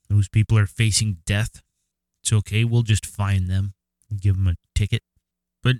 Those 0.10 0.30
people 0.30 0.58
are 0.58 0.68
facing 0.68 1.18
death. 1.26 1.62
It's 2.26 2.34
okay, 2.34 2.64
we'll 2.64 2.82
just 2.82 3.06
find 3.06 3.48
them 3.48 3.76
and 4.10 4.20
give 4.20 4.36
them 4.36 4.48
a 4.48 4.56
ticket. 4.74 5.04
But, 5.62 5.76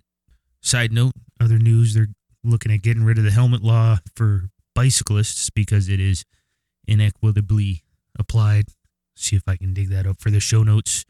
side 0.62 0.92
note, 0.92 1.14
other 1.42 1.58
news, 1.58 1.96
they're 1.96 2.10
looking 2.44 2.72
at 2.72 2.84
getting 2.84 3.04
rid 3.04 3.18
of 3.18 3.24
the 3.24 3.32
helmet 3.32 3.64
law 3.64 3.98
for 4.16 4.50
bicyclists 4.76 5.50
because 5.50 5.90
it 5.90 6.00
is 6.00 6.24
inequitably 6.88 7.82
applied. 8.20 8.66
See 9.16 9.36
if 9.36 9.42
I 9.48 9.56
can 9.56 9.74
dig 9.74 9.90
that 9.90 10.06
up 10.06 10.20
for 10.20 10.30
the 10.30 10.40
show 10.40 10.62
notes. 10.62 11.04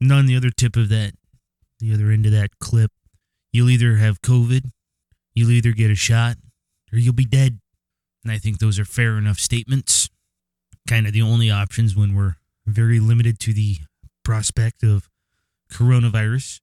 And 0.00 0.12
on 0.12 0.26
the 0.26 0.36
other 0.36 0.50
tip 0.50 0.76
of 0.76 0.88
that, 0.90 1.14
the 1.80 1.92
other 1.92 2.12
end 2.12 2.24
of 2.26 2.30
that 2.30 2.60
clip, 2.60 2.92
you'll 3.52 3.70
either 3.70 3.96
have 3.96 4.22
COVID, 4.22 4.70
you'll 5.34 5.50
either 5.50 5.72
get 5.72 5.90
a 5.90 5.96
shot, 5.96 6.36
or 6.92 6.98
you'll 7.00 7.14
be 7.14 7.24
dead. 7.24 7.58
And 8.22 8.32
I 8.32 8.38
think 8.38 8.60
those 8.60 8.78
are 8.78 8.84
fair 8.84 9.18
enough 9.18 9.40
statements. 9.40 10.08
Kind 10.88 11.08
of 11.08 11.12
the 11.12 11.22
only 11.22 11.50
options 11.50 11.96
when 11.96 12.14
we're 12.14 12.36
very 12.64 13.00
limited 13.00 13.40
to 13.40 13.52
the 13.52 13.78
prospect 14.28 14.82
of 14.82 15.08
coronavirus. 15.72 16.60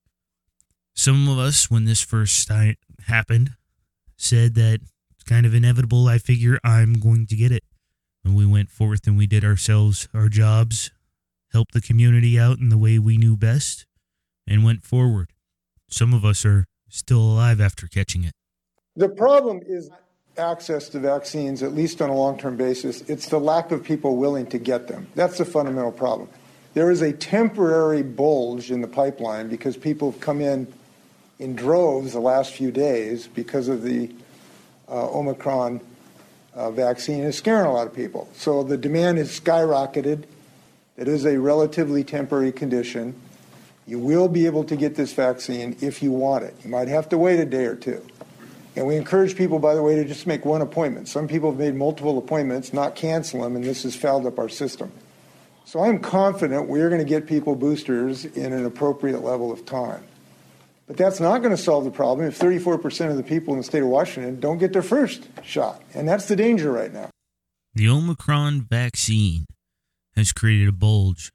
Some 0.94 1.28
of 1.28 1.36
us, 1.36 1.68
when 1.68 1.84
this 1.84 2.00
first 2.00 2.48
happened, 3.08 3.56
said 4.16 4.54
that 4.54 4.78
it's 5.10 5.24
kind 5.24 5.44
of 5.44 5.52
inevitable. 5.52 6.06
I 6.06 6.18
figure 6.18 6.60
I'm 6.62 6.92
going 6.92 7.26
to 7.26 7.34
get 7.34 7.50
it. 7.50 7.64
And 8.24 8.36
we 8.36 8.46
went 8.46 8.70
forth 8.70 9.08
and 9.08 9.18
we 9.18 9.26
did 9.26 9.44
ourselves 9.44 10.06
our 10.14 10.28
jobs, 10.28 10.92
helped 11.52 11.72
the 11.72 11.80
community 11.80 12.38
out 12.38 12.60
in 12.60 12.68
the 12.68 12.78
way 12.78 13.00
we 13.00 13.16
knew 13.16 13.36
best, 13.36 13.84
and 14.46 14.64
went 14.64 14.84
forward. 14.84 15.30
Some 15.90 16.14
of 16.14 16.24
us 16.24 16.44
are 16.44 16.66
still 16.88 17.20
alive 17.20 17.60
after 17.60 17.88
catching 17.88 18.22
it. 18.22 18.32
The 18.94 19.08
problem 19.08 19.60
is 19.66 19.90
access 20.38 20.88
to 20.90 21.00
vaccines, 21.00 21.64
at 21.64 21.74
least 21.74 22.00
on 22.00 22.10
a 22.10 22.14
long 22.14 22.38
term 22.38 22.56
basis. 22.56 23.00
It's 23.10 23.26
the 23.26 23.40
lack 23.40 23.72
of 23.72 23.82
people 23.82 24.18
willing 24.18 24.46
to 24.50 24.58
get 24.58 24.86
them. 24.86 25.08
That's 25.16 25.38
the 25.38 25.44
fundamental 25.44 25.90
problem. 25.90 26.28
There 26.76 26.90
is 26.90 27.00
a 27.00 27.10
temporary 27.10 28.02
bulge 28.02 28.70
in 28.70 28.82
the 28.82 28.86
pipeline 28.86 29.48
because 29.48 29.78
people 29.78 30.10
have 30.10 30.20
come 30.20 30.42
in 30.42 30.70
in 31.38 31.56
droves 31.56 32.12
the 32.12 32.20
last 32.20 32.52
few 32.52 32.70
days 32.70 33.26
because 33.28 33.68
of 33.68 33.80
the 33.80 34.14
uh, 34.86 35.10
Omicron 35.10 35.80
uh, 36.54 36.70
vaccine 36.70 37.24
is 37.24 37.34
scaring 37.34 37.64
a 37.64 37.72
lot 37.72 37.86
of 37.86 37.94
people. 37.94 38.28
So 38.34 38.62
the 38.62 38.76
demand 38.76 39.16
has 39.16 39.40
skyrocketed. 39.40 40.24
It 40.98 41.08
is 41.08 41.24
a 41.24 41.40
relatively 41.40 42.04
temporary 42.04 42.52
condition. 42.52 43.18
You 43.86 43.98
will 43.98 44.28
be 44.28 44.44
able 44.44 44.64
to 44.64 44.76
get 44.76 44.96
this 44.96 45.14
vaccine 45.14 45.78
if 45.80 46.02
you 46.02 46.12
want 46.12 46.44
it. 46.44 46.54
You 46.62 46.68
might 46.68 46.88
have 46.88 47.08
to 47.08 47.16
wait 47.16 47.40
a 47.40 47.46
day 47.46 47.64
or 47.64 47.76
two. 47.76 48.04
And 48.76 48.86
we 48.86 48.96
encourage 48.96 49.34
people, 49.34 49.58
by 49.58 49.74
the 49.74 49.82
way, 49.82 49.94
to 49.94 50.04
just 50.04 50.26
make 50.26 50.44
one 50.44 50.60
appointment. 50.60 51.08
Some 51.08 51.26
people 51.26 51.52
have 51.52 51.58
made 51.58 51.74
multiple 51.74 52.18
appointments, 52.18 52.74
not 52.74 52.96
cancel 52.96 53.40
them, 53.40 53.56
and 53.56 53.64
this 53.64 53.84
has 53.84 53.96
fouled 53.96 54.26
up 54.26 54.38
our 54.38 54.50
system. 54.50 54.92
So 55.66 55.80
I'm 55.80 55.98
confident 55.98 56.68
we're 56.68 56.88
going 56.88 57.00
to 57.00 57.08
get 57.08 57.26
people 57.26 57.56
boosters 57.56 58.24
in 58.24 58.52
an 58.52 58.64
appropriate 58.64 59.24
level 59.24 59.50
of 59.50 59.66
time. 59.66 60.04
But 60.86 60.96
that's 60.96 61.18
not 61.18 61.38
going 61.38 61.50
to 61.50 61.60
solve 61.60 61.84
the 61.84 61.90
problem 61.90 62.24
if 62.28 62.38
34% 62.38 63.10
of 63.10 63.16
the 63.16 63.24
people 63.24 63.52
in 63.52 63.58
the 63.58 63.64
state 63.64 63.82
of 63.82 63.88
Washington 63.88 64.38
don't 64.38 64.58
get 64.58 64.72
their 64.72 64.80
first 64.80 65.26
shot. 65.42 65.82
And 65.92 66.08
that's 66.08 66.26
the 66.26 66.36
danger 66.36 66.70
right 66.70 66.92
now. 66.92 67.10
The 67.74 67.88
Omicron 67.88 68.68
vaccine 68.70 69.46
has 70.14 70.30
created 70.30 70.68
a 70.68 70.72
bulge. 70.72 71.32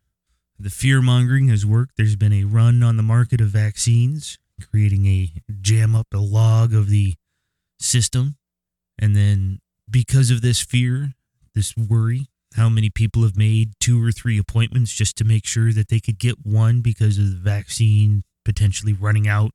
The 0.58 0.70
fear 0.70 1.02
mongering 1.02 1.50
has 1.50 1.66
worked. 1.66 1.98
There's 1.98 2.16
been 2.16 2.32
a 2.32 2.46
run 2.46 2.82
on 2.84 2.96
the 2.96 3.04
market 3.04 3.42
of 3.42 3.50
vaccines, 3.50 4.40
creating 4.72 5.08
a 5.08 5.34
jam 5.60 5.94
up 5.94 6.08
a 6.14 6.20
log 6.20 6.74
of 6.74 6.88
the 6.88 7.16
system. 7.82 8.38
And 8.98 9.14
then, 9.14 9.60
because 9.90 10.32
of 10.32 10.42
this 10.42 10.62
fear, 10.62 11.16
this 11.54 11.76
worry, 11.76 12.31
how 12.56 12.70
many 12.70 12.90
people 12.90 13.24
have 13.24 13.38
made 13.38 13.74
two 13.80 14.04
or 14.04 14.12
three 14.12 14.38
appointments 14.38 14.94
just 14.94 15.16
to 15.18 15.24
make 15.24 15.46
sure 15.46 15.72
that 15.72 15.88
they 15.88 16.00
could 16.00 16.20
get 16.20 16.46
one 16.46 16.82
because 16.82 17.18
of 17.18 17.30
the 17.30 17.38
vaccine 17.38 18.24
potentially 18.44 18.94
running 18.94 19.28
out, 19.28 19.52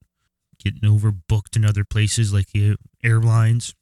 getting 0.63 0.89
overbooked 0.89 1.57
in 1.57 1.65
other 1.65 1.85
places 1.85 2.33
like 2.33 2.51
the 2.53 2.77
airlines. 3.05 3.75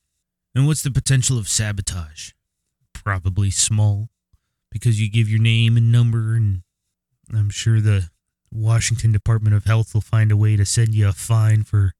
And 0.54 0.66
what's 0.66 0.82
the 0.82 0.90
potential 0.90 1.38
of 1.38 1.48
sabotage? 1.48 2.30
Probably 2.92 3.50
small 3.50 4.08
because 4.70 5.00
you 5.00 5.10
give 5.10 5.28
your 5.28 5.40
name 5.40 5.76
and 5.76 5.92
number, 5.92 6.34
and 6.34 6.62
I'm 7.32 7.50
sure 7.50 7.80
the 7.80 8.10
Washington 8.50 9.12
Department 9.12 9.54
of 9.54 9.64
Health 9.64 9.94
will 9.94 10.00
find 10.00 10.32
a 10.32 10.36
way 10.36 10.56
to 10.56 10.64
send 10.64 10.94
you 10.94 11.08
a 11.08 11.12
fine 11.12 11.62
for 11.62 11.92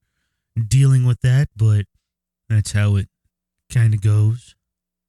dealing 0.69 1.05
with 1.05 1.21
that, 1.21 1.49
but 1.57 1.87
that's 2.49 2.73
how 2.73 2.97
it 2.97 3.09
kind 3.73 3.95
of 3.95 4.01
goes. 4.01 4.54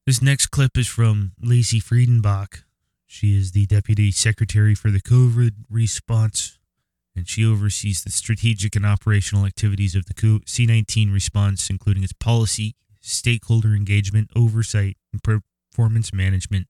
This 0.06 0.22
next 0.22 0.48
clip 0.48 0.78
is 0.78 0.88
from 0.88 1.32
Lacy 1.42 1.82
Fehrenbach. 1.82 2.64
She 3.08 3.36
is 3.38 3.54
the 3.54 3.66
Deputy 3.66 4.12
Secretary 4.12 4.76
for 4.76 4.92
the 4.92 5.02
COVID 5.02 5.52
Response 5.70 6.60
and 7.16 7.28
she 7.28 7.46
oversees 7.46 8.04
the 8.04 8.12
strategic 8.12 8.76
and 8.76 8.86
operational 8.86 9.46
activities 9.46 9.96
of 9.96 10.06
the 10.06 10.14
C19 10.14 11.14
response, 11.14 11.70
including 11.70 12.04
its 12.04 12.14
policy, 12.14 12.76
stakeholder 13.00 13.74
engagement, 13.74 14.30
oversight, 14.36 14.98
and 15.14 15.24
performance 15.24 16.14
management 16.14 16.68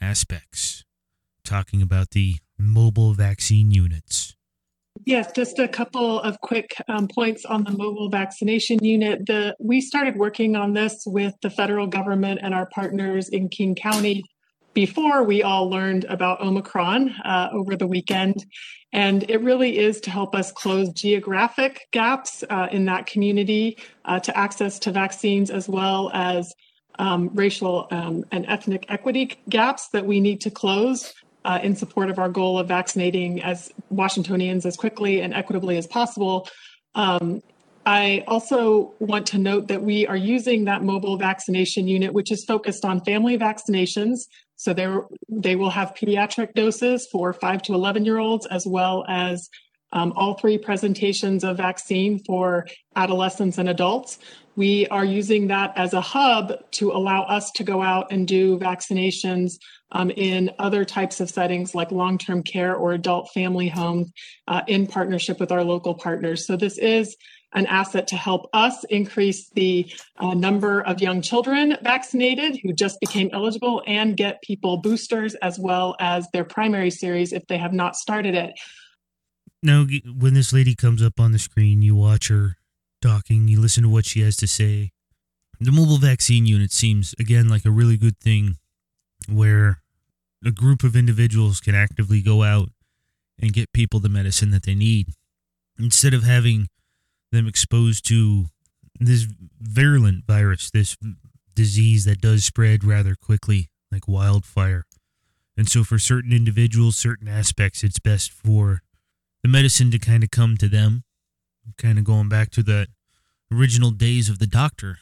aspects. 0.00 0.84
Talking 1.44 1.80
about 1.80 2.10
the 2.10 2.36
mobile 2.58 3.14
vaccine 3.14 3.70
units. 3.70 4.36
Yes, 5.08 5.32
just 5.32 5.58
a 5.58 5.66
couple 5.66 6.20
of 6.20 6.38
quick 6.42 6.74
um, 6.86 7.08
points 7.08 7.46
on 7.46 7.64
the 7.64 7.70
mobile 7.70 8.10
vaccination 8.10 8.84
unit. 8.84 9.24
The 9.24 9.56
we 9.58 9.80
started 9.80 10.16
working 10.16 10.54
on 10.54 10.74
this 10.74 11.02
with 11.06 11.32
the 11.40 11.48
federal 11.48 11.86
government 11.86 12.40
and 12.42 12.52
our 12.52 12.66
partners 12.66 13.30
in 13.30 13.48
King 13.48 13.74
County 13.74 14.22
before 14.74 15.22
we 15.22 15.42
all 15.42 15.70
learned 15.70 16.04
about 16.10 16.42
Omicron 16.42 17.08
uh, 17.24 17.48
over 17.54 17.74
the 17.74 17.86
weekend. 17.86 18.44
And 18.92 19.24
it 19.30 19.40
really 19.40 19.78
is 19.78 19.98
to 20.02 20.10
help 20.10 20.34
us 20.34 20.52
close 20.52 20.90
geographic 20.90 21.86
gaps 21.90 22.44
uh, 22.50 22.68
in 22.70 22.84
that 22.84 23.06
community 23.06 23.78
uh, 24.04 24.20
to 24.20 24.36
access 24.36 24.78
to 24.80 24.92
vaccines, 24.92 25.50
as 25.50 25.70
well 25.70 26.10
as 26.12 26.52
um, 26.98 27.30
racial 27.32 27.88
um, 27.90 28.26
and 28.30 28.44
ethnic 28.46 28.84
equity 28.90 29.38
gaps 29.48 29.88
that 29.94 30.04
we 30.04 30.20
need 30.20 30.42
to 30.42 30.50
close 30.50 31.14
uh, 31.48 31.58
in 31.62 31.74
support 31.74 32.10
of 32.10 32.18
our 32.18 32.28
goal 32.28 32.58
of 32.58 32.68
vaccinating 32.68 33.42
as 33.42 33.72
Washingtonians 33.88 34.66
as 34.66 34.76
quickly 34.76 35.22
and 35.22 35.32
equitably 35.32 35.78
as 35.78 35.86
possible. 35.86 36.46
Um, 36.94 37.42
I 37.86 38.22
also 38.28 38.92
want 38.98 39.26
to 39.28 39.38
note 39.38 39.68
that 39.68 39.82
we 39.82 40.06
are 40.06 40.16
using 40.16 40.66
that 40.66 40.82
mobile 40.82 41.16
vaccination 41.16 41.88
unit, 41.88 42.12
which 42.12 42.30
is 42.30 42.44
focused 42.44 42.84
on 42.84 43.00
family 43.00 43.38
vaccinations. 43.38 44.18
So 44.56 44.74
they 45.30 45.56
will 45.56 45.70
have 45.70 45.94
pediatric 45.94 46.52
doses 46.52 47.08
for 47.10 47.32
5 47.32 47.62
to 47.62 47.72
11 47.72 48.04
year 48.04 48.18
olds, 48.18 48.44
as 48.46 48.66
well 48.66 49.06
as 49.08 49.48
um, 49.92 50.12
all 50.16 50.34
three 50.34 50.58
presentations 50.58 51.44
of 51.44 51.56
vaccine 51.56 52.22
for 52.26 52.66
adolescents 52.94 53.56
and 53.56 53.70
adults. 53.70 54.18
We 54.58 54.88
are 54.88 55.04
using 55.04 55.46
that 55.46 55.72
as 55.76 55.94
a 55.94 56.00
hub 56.00 56.52
to 56.72 56.90
allow 56.90 57.22
us 57.22 57.52
to 57.52 57.62
go 57.62 57.80
out 57.80 58.10
and 58.10 58.26
do 58.26 58.58
vaccinations 58.58 59.52
um, 59.92 60.10
in 60.10 60.50
other 60.58 60.84
types 60.84 61.20
of 61.20 61.30
settings 61.30 61.76
like 61.76 61.92
long 61.92 62.18
term 62.18 62.42
care 62.42 62.74
or 62.74 62.92
adult 62.92 63.30
family 63.32 63.68
homes 63.68 64.10
uh, 64.48 64.62
in 64.66 64.88
partnership 64.88 65.38
with 65.38 65.52
our 65.52 65.62
local 65.62 65.94
partners. 65.94 66.44
So, 66.44 66.56
this 66.56 66.76
is 66.76 67.16
an 67.54 67.66
asset 67.66 68.08
to 68.08 68.16
help 68.16 68.50
us 68.52 68.82
increase 68.90 69.48
the 69.50 69.90
uh, 70.16 70.34
number 70.34 70.80
of 70.80 71.00
young 71.00 71.22
children 71.22 71.76
vaccinated 71.82 72.58
who 72.60 72.72
just 72.72 72.98
became 72.98 73.30
eligible 73.32 73.80
and 73.86 74.16
get 74.16 74.42
people 74.42 74.78
boosters 74.78 75.36
as 75.36 75.56
well 75.56 75.94
as 76.00 76.26
their 76.32 76.44
primary 76.44 76.90
series 76.90 77.32
if 77.32 77.46
they 77.46 77.58
have 77.58 77.72
not 77.72 77.94
started 77.94 78.34
it. 78.34 78.58
Now, 79.62 79.86
when 80.04 80.34
this 80.34 80.52
lady 80.52 80.74
comes 80.74 81.00
up 81.00 81.20
on 81.20 81.30
the 81.30 81.38
screen, 81.38 81.80
you 81.80 81.94
watch 81.94 82.26
her 82.26 82.56
talking, 83.00 83.48
you 83.48 83.60
listen 83.60 83.82
to 83.82 83.88
what 83.88 84.06
she 84.06 84.20
has 84.20 84.36
to 84.36 84.46
say. 84.46 84.92
The 85.60 85.72
mobile 85.72 85.98
vaccine 85.98 86.46
unit 86.46 86.72
seems, 86.72 87.14
again, 87.18 87.48
like 87.48 87.64
a 87.64 87.70
really 87.70 87.96
good 87.96 88.18
thing 88.18 88.58
where 89.28 89.82
a 90.44 90.50
group 90.50 90.84
of 90.84 90.94
individuals 90.94 91.60
can 91.60 91.74
actively 91.74 92.22
go 92.22 92.42
out 92.42 92.70
and 93.40 93.52
get 93.52 93.72
people 93.72 94.00
the 94.00 94.08
medicine 94.08 94.50
that 94.50 94.64
they 94.64 94.74
need 94.74 95.08
instead 95.78 96.14
of 96.14 96.22
having 96.22 96.68
them 97.32 97.46
exposed 97.46 98.06
to 98.08 98.46
this 99.00 99.26
virulent 99.60 100.24
virus, 100.26 100.70
this 100.70 100.96
disease 101.54 102.04
that 102.04 102.20
does 102.20 102.44
spread 102.44 102.84
rather 102.84 103.14
quickly 103.14 103.68
like 103.90 104.08
wildfire. 104.08 104.84
And 105.56 105.68
so, 105.68 105.82
for 105.82 105.98
certain 105.98 106.32
individuals, 106.32 106.96
certain 106.96 107.26
aspects, 107.28 107.82
it's 107.82 107.98
best 107.98 108.30
for 108.30 108.82
the 109.42 109.48
medicine 109.48 109.90
to 109.90 109.98
kind 109.98 110.22
of 110.22 110.30
come 110.30 110.56
to 110.56 110.68
them, 110.68 111.04
kind 111.76 111.98
of 111.98 112.04
going 112.04 112.28
back 112.28 112.50
to 112.50 112.62
the 112.62 112.88
original 113.52 113.90
days 113.90 114.28
of 114.28 114.38
the 114.38 114.46
doctor. 114.46 114.98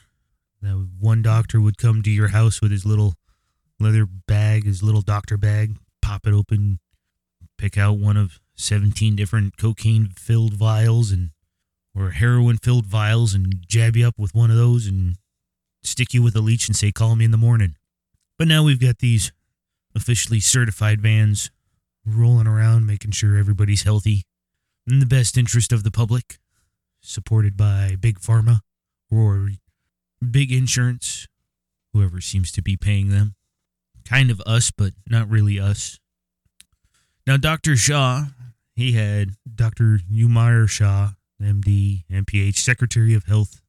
That 0.61 0.89
one 0.99 1.21
doctor 1.21 1.61
would 1.61 1.77
come 1.77 2.01
to 2.03 2.09
your 2.09 2.29
house 2.29 2.61
with 2.61 2.71
his 2.71 2.85
little 2.85 3.13
leather 3.79 4.05
bag, 4.05 4.65
his 4.65 4.81
little 4.81 5.01
doctor 5.01 5.37
bag, 5.37 5.77
pop 6.01 6.25
it 6.25 6.33
open, 6.33 6.79
pick 7.57 7.77
out 7.77 7.97
one 7.97 8.17
of 8.17 8.39
17 8.55 9.15
different 9.15 9.57
cocaine 9.57 10.09
filled 10.17 10.53
vials 10.53 11.11
and 11.11 11.29
or 11.95 12.11
heroin 12.11 12.57
filled 12.57 12.85
vials 12.85 13.33
and 13.33 13.65
jab 13.67 13.95
you 13.95 14.07
up 14.07 14.15
with 14.17 14.35
one 14.35 14.51
of 14.51 14.57
those 14.57 14.85
and 14.85 15.15
stick 15.83 16.13
you 16.13 16.21
with 16.21 16.35
a 16.35 16.41
leech 16.41 16.67
and 16.67 16.75
say, 16.75 16.91
call 16.91 17.15
me 17.15 17.25
in 17.25 17.31
the 17.31 17.37
morning. 17.37 17.75
But 18.37 18.47
now 18.47 18.63
we've 18.63 18.79
got 18.79 18.99
these 18.99 19.31
officially 19.95 20.39
certified 20.39 21.01
vans 21.01 21.49
rolling 22.05 22.45
around, 22.45 22.85
making 22.85 23.11
sure 23.11 23.35
everybody's 23.35 23.83
healthy 23.83 24.23
in 24.85 24.99
the 24.99 25.05
best 25.05 25.37
interest 25.37 25.73
of 25.73 25.83
the 25.83 25.91
public, 25.91 26.37
supported 27.07 27.55
by 27.55 27.95
Big 27.99 28.19
Pharma 28.19 28.59
or 29.09 29.49
Big 30.29 30.51
Insurance, 30.51 31.27
whoever 31.93 32.21
seems 32.21 32.51
to 32.51 32.61
be 32.61 32.75
paying 32.75 33.09
them. 33.09 33.35
Kind 34.05 34.29
of 34.29 34.41
us, 34.45 34.71
but 34.71 34.93
not 35.09 35.29
really 35.29 35.59
us. 35.59 35.99
Now, 37.25 37.37
Dr. 37.37 37.75
Shah, 37.75 38.25
he 38.75 38.93
had 38.93 39.31
Dr. 39.53 39.99
Umair 40.11 40.69
Shah 40.69 41.11
MD, 41.41 42.03
MPH, 42.11 42.57
Secretary 42.57 43.13
of 43.13 43.25
Health 43.25 43.61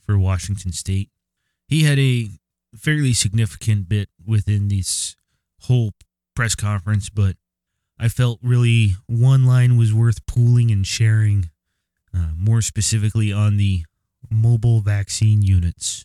for 0.00 0.18
Washington 0.18 0.72
State. 0.72 1.10
He 1.66 1.84
had 1.84 1.98
a 1.98 2.28
fairly 2.76 3.12
significant 3.12 3.88
bit 3.88 4.08
within 4.24 4.68
this 4.68 5.16
whole 5.62 5.92
press 6.34 6.54
conference, 6.54 7.08
but 7.08 7.36
I 7.98 8.08
felt 8.08 8.40
really 8.42 8.96
one 9.06 9.46
line 9.46 9.76
was 9.76 9.94
worth 9.94 10.26
pooling 10.26 10.70
and 10.70 10.86
sharing, 10.86 11.50
uh, 12.14 12.28
more 12.36 12.62
specifically 12.62 13.32
on 13.32 13.56
the 13.56 13.84
mobile 14.30 14.80
vaccine 14.80 15.42
units. 15.42 16.04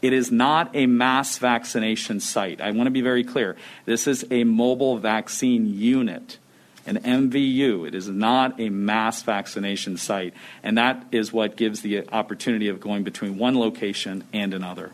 It 0.00 0.12
is 0.12 0.30
not 0.30 0.70
a 0.74 0.86
mass 0.86 1.38
vaccination 1.38 2.20
site. 2.20 2.60
I 2.60 2.70
want 2.70 2.86
to 2.86 2.92
be 2.92 3.00
very 3.00 3.24
clear. 3.24 3.56
This 3.86 4.06
is 4.06 4.24
a 4.30 4.44
mobile 4.44 4.98
vaccine 4.98 5.66
unit 5.78 6.38
an 6.86 6.98
MVU. 6.98 7.86
It 7.86 7.94
is 7.94 8.08
not 8.08 8.58
a 8.60 8.68
mass 8.68 9.22
vaccination 9.22 9.96
site, 9.96 10.34
and 10.62 10.76
that 10.76 11.04
is 11.12 11.32
what 11.32 11.56
gives 11.56 11.80
the 11.80 12.08
opportunity 12.10 12.68
of 12.68 12.80
going 12.80 13.04
between 13.04 13.38
one 13.38 13.58
location 13.58 14.24
and 14.32 14.52
another. 14.52 14.92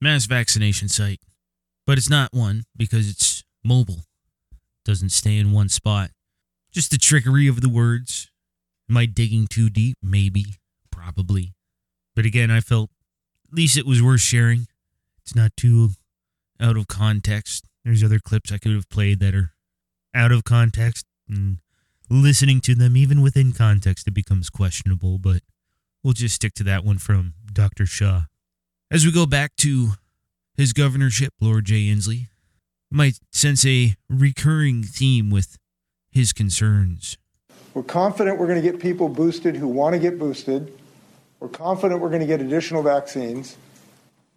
Mass 0.00 0.26
vaccination 0.26 0.88
site, 0.88 1.20
but 1.86 1.98
it's 1.98 2.10
not 2.10 2.32
one 2.32 2.64
because 2.76 3.08
it's 3.08 3.42
mobile. 3.64 4.04
Doesn't 4.84 5.10
stay 5.10 5.38
in 5.38 5.52
one 5.52 5.68
spot. 5.68 6.10
Just 6.70 6.90
the 6.90 6.98
trickery 6.98 7.48
of 7.48 7.60
the 7.60 7.68
words. 7.68 8.30
Am 8.88 8.96
I 8.96 9.06
digging 9.06 9.46
too 9.46 9.68
deep? 9.68 9.96
Maybe, 10.02 10.56
probably. 10.90 11.54
But 12.14 12.24
again, 12.24 12.50
I 12.50 12.60
felt 12.60 12.90
at 13.48 13.54
least 13.56 13.76
it 13.76 13.86
was 13.86 14.02
worth 14.02 14.20
sharing. 14.20 14.66
It's 15.22 15.34
not 15.34 15.56
too 15.56 15.90
out 16.60 16.76
of 16.76 16.86
context. 16.86 17.66
There's 17.84 18.02
other 18.02 18.18
clips 18.18 18.52
I 18.52 18.58
could 18.58 18.72
have 18.72 18.88
played 18.88 19.20
that 19.20 19.34
are 19.34 19.52
out 20.14 20.32
of 20.32 20.44
context 20.44 21.04
and 21.28 21.58
listening 22.08 22.60
to 22.62 22.74
them, 22.74 22.96
even 22.96 23.20
within 23.20 23.52
context, 23.52 24.06
it 24.06 24.14
becomes 24.14 24.50
questionable, 24.50 25.18
but 25.18 25.42
we'll 26.02 26.12
just 26.12 26.36
stick 26.36 26.54
to 26.54 26.64
that 26.64 26.84
one 26.84 26.98
from 26.98 27.34
Dr. 27.52 27.86
Shah. 27.86 28.22
As 28.90 29.04
we 29.04 29.12
go 29.12 29.26
back 29.26 29.56
to 29.56 29.92
his 30.56 30.72
governorship, 30.72 31.34
Lord 31.40 31.66
Jay 31.66 31.86
Inslee 31.86 32.28
might 32.90 33.18
sense 33.32 33.66
a 33.66 33.96
recurring 34.08 34.82
theme 34.82 35.30
with 35.30 35.58
his 36.10 36.32
concerns. 36.32 37.18
We're 37.76 37.82
confident 37.82 38.38
we're 38.38 38.46
going 38.46 38.62
to 38.62 38.72
get 38.72 38.80
people 38.80 39.10
boosted 39.10 39.54
who 39.54 39.68
want 39.68 39.92
to 39.92 39.98
get 39.98 40.18
boosted. 40.18 40.72
We're 41.40 41.50
confident 41.50 42.00
we're 42.00 42.08
going 42.08 42.22
to 42.22 42.26
get 42.26 42.40
additional 42.40 42.82
vaccines. 42.82 43.58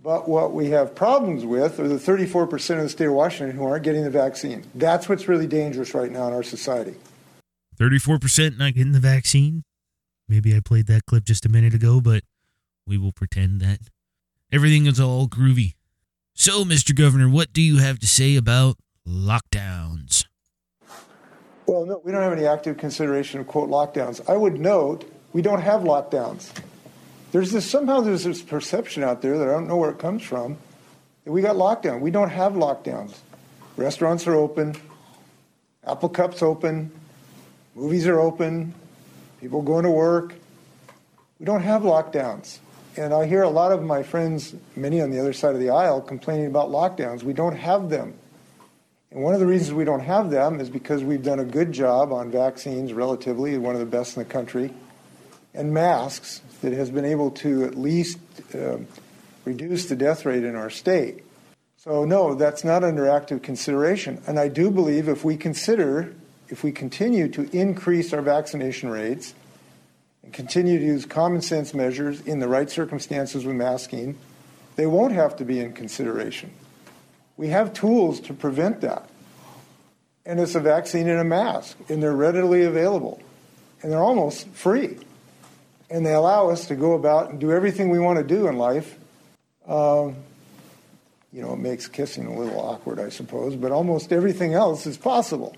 But 0.04 0.28
what 0.28 0.52
we 0.52 0.72
have 0.72 0.94
problems 0.94 1.46
with 1.46 1.80
are 1.80 1.88
the 1.88 1.96
34% 1.96 2.52
of 2.76 2.84
the 2.84 2.90
state 2.90 3.06
of 3.06 3.14
Washington 3.14 3.56
who 3.56 3.64
aren't 3.64 3.86
getting 3.86 4.04
the 4.04 4.10
vaccine. 4.10 4.66
That's 4.76 5.08
what's 5.08 5.30
really 5.30 5.48
dangerous 5.48 5.94
right 5.94 6.12
now 6.12 6.28
in 6.28 6.34
our 6.34 6.44
society. 6.44 6.96
34% 7.80 8.58
not 8.58 8.74
getting 8.74 8.92
the 8.92 9.00
vaccine? 9.00 9.64
Maybe 10.28 10.54
I 10.54 10.60
played 10.60 10.88
that 10.88 11.06
clip 11.06 11.24
just 11.24 11.46
a 11.46 11.50
minute 11.50 11.74
ago, 11.74 12.02
but 12.02 12.24
we 12.86 12.98
will 12.98 13.14
pretend 13.14 13.62
that 13.62 13.80
everything 14.52 14.86
is 14.86 15.00
all 15.00 15.30
groovy. 15.30 15.76
So, 16.34 16.66
Mr. 16.66 16.94
Governor, 16.94 17.30
what 17.30 17.54
do 17.54 17.62
you 17.62 17.78
have 17.78 18.00
to 18.00 18.08
say 18.08 18.36
about 18.36 18.76
lockdowns? 19.08 20.26
Well, 21.70 21.86
no, 21.86 22.02
we 22.04 22.12
don't 22.12 22.24
have 22.24 22.34
any 22.34 22.48
active 22.48 22.78
consideration 22.80 23.40
of 23.40 23.46
quote 23.46 23.70
lockdowns. 23.70 24.28
I 24.28 24.36
would 24.36 24.60
note 24.60 25.08
we 25.34 25.44
don't 25.44 25.62
have 25.62 25.82
lockdowns. 25.82 26.50
There's 27.32 27.52
this 27.52 27.64
somehow 27.64 28.00
there's 28.00 28.24
this 28.24 28.42
perception 28.42 29.04
out 29.04 29.22
there 29.22 29.38
that 29.38 29.48
I 29.48 29.52
don't 29.52 29.68
know 29.68 29.78
where 29.78 29.92
it 29.92 30.00
comes 30.00 30.24
from 30.24 30.58
that 31.26 31.32
we 31.32 31.44
got 31.44 31.58
lockdown. 31.58 32.00
We 32.00 32.10
don't 32.10 32.32
have 32.32 32.54
lockdowns. 32.54 33.20
Restaurants 33.78 34.26
are 34.26 34.34
open, 34.34 34.78
Apple 35.86 36.10
Cup's 36.10 36.42
open, 36.42 36.90
movies 37.76 38.08
are 38.08 38.20
open, 38.20 38.74
people 39.40 39.62
going 39.62 39.84
to 39.84 39.92
work. 39.92 40.34
We 41.40 41.46
don't 41.46 41.62
have 41.62 41.84
lockdowns. 41.84 42.58
And 42.98 43.14
I 43.14 43.28
hear 43.28 43.44
a 43.44 43.50
lot 43.50 43.72
of 43.72 43.84
my 43.84 44.02
friends, 44.02 44.56
many 44.76 45.02
on 45.02 45.12
the 45.12 45.20
other 45.20 45.34
side 45.34 45.54
of 45.54 45.62
the 45.62 45.70
aisle, 45.70 46.02
complaining 46.02 46.48
about 46.48 46.70
lockdowns. 46.70 47.22
We 47.22 47.34
don't 47.34 47.58
have 47.58 47.92
them. 47.92 48.16
And 49.12 49.24
one 49.24 49.34
of 49.34 49.40
the 49.40 49.48
reasons 49.48 49.74
we 49.74 49.86
don't 49.86 50.02
have 50.02 50.30
them 50.30 50.60
is 50.60 50.70
because 50.70 51.04
we've 51.04 51.24
done 51.24 51.40
a 51.40 51.46
good 51.46 51.72
job 51.72 52.14
on 52.14 52.30
vaccines, 52.30 52.94
relatively, 52.94 53.58
one 53.58 53.74
of 53.74 53.80
the 53.80 53.88
best 53.88 54.16
in 54.16 54.24
the 54.24 54.30
country, 54.30 54.72
and 55.54 55.74
masks 55.74 56.42
that 56.62 56.74
has 56.74 56.92
been 56.92 57.06
able 57.06 57.32
to 57.32 57.64
at 57.66 57.76
least 57.76 58.20
uh, 58.54 58.78
reduce 59.46 59.88
the 59.88 59.96
death 59.96 60.26
rate 60.26 60.44
in 60.44 60.56
our 60.56 60.70
state. 60.70 61.24
So, 61.78 62.06
no, 62.06 62.36
that's 62.36 62.64
not 62.64 62.84
under 62.84 63.10
active 63.10 63.42
consideration. 63.42 64.22
And 64.28 64.40
I 64.40 64.48
do 64.48 64.70
believe 64.70 65.08
if 65.08 65.24
we 65.24 65.38
consider, 65.38 66.14
if 66.50 66.64
we 66.64 66.72
continue 66.72 67.30
to 67.30 67.50
increase 67.58 68.14
our 68.14 68.22
vaccination 68.22 68.90
rates 68.90 69.34
and 70.22 70.32
continue 70.32 70.78
to 70.78 70.86
use 70.86 71.06
common 71.06 71.42
sense 71.42 71.74
measures 71.74 72.22
in 72.22 72.40
the 72.40 72.48
right 72.48 72.70
circumstances 72.70 73.44
with 73.44 73.56
masking, 73.56 74.20
they 74.76 74.86
won't 74.86 75.14
have 75.14 75.38
to 75.38 75.46
be 75.46 75.60
in 75.60 75.74
consideration. 75.74 76.52
We 77.40 77.48
have 77.48 77.72
tools 77.74 78.20
to 78.22 78.34
prevent 78.34 78.82
that. 78.82 79.08
And 80.26 80.40
it's 80.40 80.56
a 80.56 80.60
vaccine 80.60 81.08
and 81.08 81.20
a 81.20 81.24
mask, 81.24 81.78
and 81.88 82.04
they're 82.04 82.16
readily 82.16 82.64
available, 82.66 83.20
and 83.82 83.92
they're 83.92 84.04
almost 84.04 84.48
free 84.50 85.00
and 85.90 86.06
they 86.06 86.14
allow 86.14 86.50
us 86.50 86.68
to 86.68 86.76
go 86.76 86.94
about 86.94 87.30
and 87.30 87.40
do 87.40 87.52
everything 87.52 87.90
we 87.90 88.00
want 88.00 88.18
to 88.18 88.24
do 88.24 88.48
in 88.48 88.58
life. 88.58 88.98
Um, 89.68 90.16
you 91.32 91.42
know, 91.42 91.54
it 91.54 91.60
makes 91.60 91.88
kissing 91.88 92.26
a 92.26 92.38
little 92.38 92.60
awkward, 92.60 93.00
I 93.00 93.10
suppose, 93.10 93.56
but 93.56 93.72
almost 93.72 94.12
everything 94.12 94.54
else 94.54 94.86
is 94.86 94.98
possible. 94.98 95.56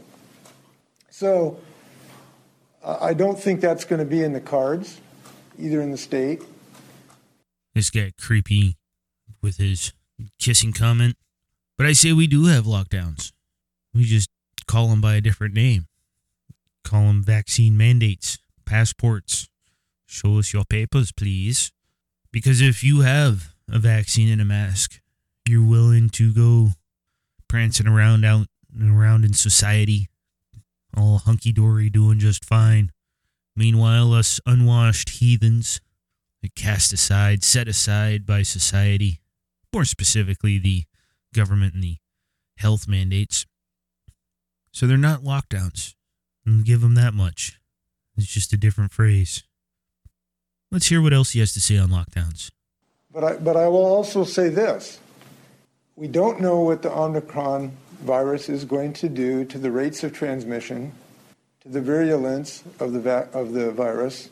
So 1.09 1.59
uh, 2.83 2.97
I 3.01 3.13
don't 3.13 3.39
think 3.39 3.61
that's 3.61 3.85
going 3.85 3.99
to 3.99 4.05
be 4.05 4.23
in 4.23 4.33
the 4.33 4.41
cards, 4.41 4.99
either 5.59 5.81
in 5.81 5.91
the 5.91 5.97
state. 5.97 6.41
This 7.73 7.89
guy 7.89 8.11
creepy 8.19 8.77
with 9.41 9.57
his 9.57 9.93
kissing 10.39 10.73
comment. 10.73 11.15
But 11.81 11.87
I 11.87 11.93
say 11.93 12.13
we 12.13 12.27
do 12.27 12.45
have 12.45 12.65
lockdowns. 12.65 13.31
We 13.91 14.03
just 14.03 14.29
call 14.67 14.89
them 14.89 15.01
by 15.01 15.15
a 15.15 15.21
different 15.21 15.55
name. 15.55 15.87
Call 16.83 17.07
them 17.07 17.23
vaccine 17.23 17.75
mandates, 17.75 18.37
passports, 18.65 19.49
Show 20.05 20.37
us 20.37 20.53
your 20.53 20.63
papers, 20.63 21.11
please. 21.11 21.71
Because 22.31 22.61
if 22.61 22.83
you 22.83 22.99
have 22.99 23.55
a 23.67 23.79
vaccine 23.79 24.29
and 24.29 24.39
a 24.39 24.45
mask, 24.45 25.01
you're 25.49 25.67
willing 25.67 26.11
to 26.11 26.31
go 26.31 26.73
prancing 27.47 27.87
around 27.87 28.25
out 28.25 28.45
and 28.71 28.95
around 28.95 29.25
in 29.25 29.33
society, 29.33 30.07
all 30.95 31.17
hunky 31.17 31.51
dory, 31.51 31.89
doing 31.89 32.19
just 32.19 32.45
fine. 32.45 32.91
Meanwhile, 33.55 34.13
us 34.13 34.39
unwashed 34.45 35.09
heathens, 35.17 35.81
cast 36.55 36.93
aside, 36.93 37.43
set 37.43 37.67
aside 37.67 38.27
by 38.27 38.43
society, 38.43 39.19
more 39.73 39.83
specifically 39.83 40.59
the 40.59 40.83
government 41.33 41.73
and 41.73 41.83
the 41.83 41.97
health 42.57 42.87
mandates. 42.87 43.45
So 44.71 44.87
they're 44.87 44.97
not 44.97 45.23
lockdowns. 45.23 45.95
I'll 46.47 46.63
give 46.63 46.81
them 46.81 46.95
that 46.95 47.13
much. 47.13 47.59
It's 48.17 48.27
just 48.27 48.53
a 48.53 48.57
different 48.57 48.91
phrase. 48.91 49.43
Let's 50.71 50.87
hear 50.87 51.01
what 51.01 51.13
else 51.13 51.31
he 51.31 51.39
has 51.39 51.53
to 51.53 51.61
say 51.61 51.77
on 51.77 51.89
lockdowns. 51.89 52.51
But 53.13 53.23
I, 53.23 53.35
but 53.37 53.57
I 53.57 53.67
will 53.67 53.85
also 53.85 54.23
say 54.23 54.49
this. 54.49 54.99
We 55.95 56.07
don't 56.07 56.39
know 56.39 56.61
what 56.61 56.81
the 56.81 56.91
Omicron 56.91 57.75
virus 58.01 58.47
is 58.47 58.63
going 58.63 58.93
to 58.93 59.09
do 59.09 59.45
to 59.45 59.57
the 59.57 59.69
rates 59.69 60.03
of 60.03 60.13
transmission, 60.13 60.93
to 61.61 61.69
the 61.69 61.81
virulence 61.81 62.63
of 62.79 62.93
the, 62.93 62.99
va- 62.99 63.29
of 63.33 63.53
the 63.53 63.71
virus, 63.71 64.29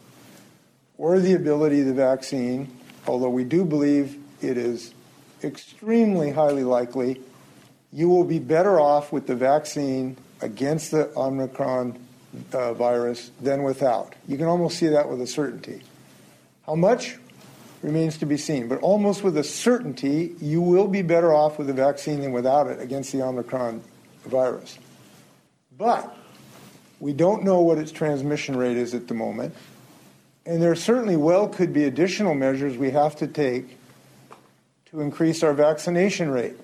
or 0.98 1.20
the 1.20 1.34
ability 1.34 1.82
of 1.82 1.88
the 1.88 1.94
vaccine, 1.94 2.76
although 3.06 3.30
we 3.30 3.44
do 3.44 3.66
believe 3.66 4.18
it 4.42 4.58
is 4.58 4.94
extremely 5.44 6.32
highly 6.32 6.64
likely 6.64 7.22
you 7.92 8.10
will 8.10 8.24
be 8.24 8.40
better 8.40 8.80
off 8.80 9.12
with 9.12 9.28
the 9.28 9.36
vaccine 9.36 10.18
against 10.42 10.92
the 10.92 11.12
Omicron 11.18 11.98
uh, 12.54 12.74
virus 12.74 13.32
than 13.42 13.64
without. 13.64 14.14
You 14.28 14.38
can 14.38 14.46
almost 14.46 14.78
see 14.78 14.88
that 14.88 15.10
with 15.10 15.22
a 15.22 15.28
certainty. 15.28 15.82
How 16.66 16.76
much 16.76 17.18
remains 17.82 18.18
to 18.18 18.26
be 18.26 18.38
seen, 18.38 18.68
but 18.68 18.80
almost 18.80 19.24
with 19.24 19.38
a 19.38 19.44
certainty, 19.44 20.36
you 20.40 20.62
will 20.62 20.88
be 20.88 21.02
better 21.02 21.34
off 21.34 21.58
with 21.58 21.68
the 21.68 21.74
vaccine 21.74 22.22
than 22.22 22.32
without 22.32 22.68
it 22.68 22.80
against 22.80 23.12
the 23.12 23.22
Omicron 23.22 23.82
virus. 24.26 24.78
But 25.78 26.16
we 27.00 27.14
don't 27.14 27.44
know 27.44 27.62
what 27.62 27.78
its 27.78 27.92
transmission 27.92 28.56
rate 28.56 28.78
is 28.78 28.94
at 28.94 29.08
the 29.08 29.14
moment, 29.14 29.56
and 30.46 30.62
there 30.62 30.76
certainly 30.76 31.16
well 31.16 31.48
could 31.48 31.74
be 31.74 31.86
additional 31.86 32.36
measures 32.36 32.78
we 32.78 32.92
have 32.92 33.16
to 33.18 33.28
take 33.28 33.79
to 34.92 35.02
increase 35.02 35.44
our 35.44 35.54
vaccination 35.54 36.32
rate. 36.32 36.56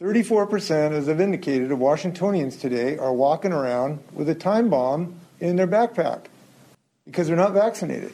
34%, 0.00 0.92
as 0.92 1.08
I've 1.08 1.20
indicated, 1.20 1.72
of 1.72 1.78
Washingtonians 1.78 2.56
today 2.56 2.96
are 2.98 3.12
walking 3.12 3.52
around 3.52 3.98
with 4.12 4.28
a 4.28 4.34
time 4.34 4.68
bomb 4.68 5.18
in 5.40 5.56
their 5.56 5.66
backpack 5.66 6.26
because 7.04 7.26
they're 7.26 7.36
not 7.36 7.52
vaccinated. 7.52 8.12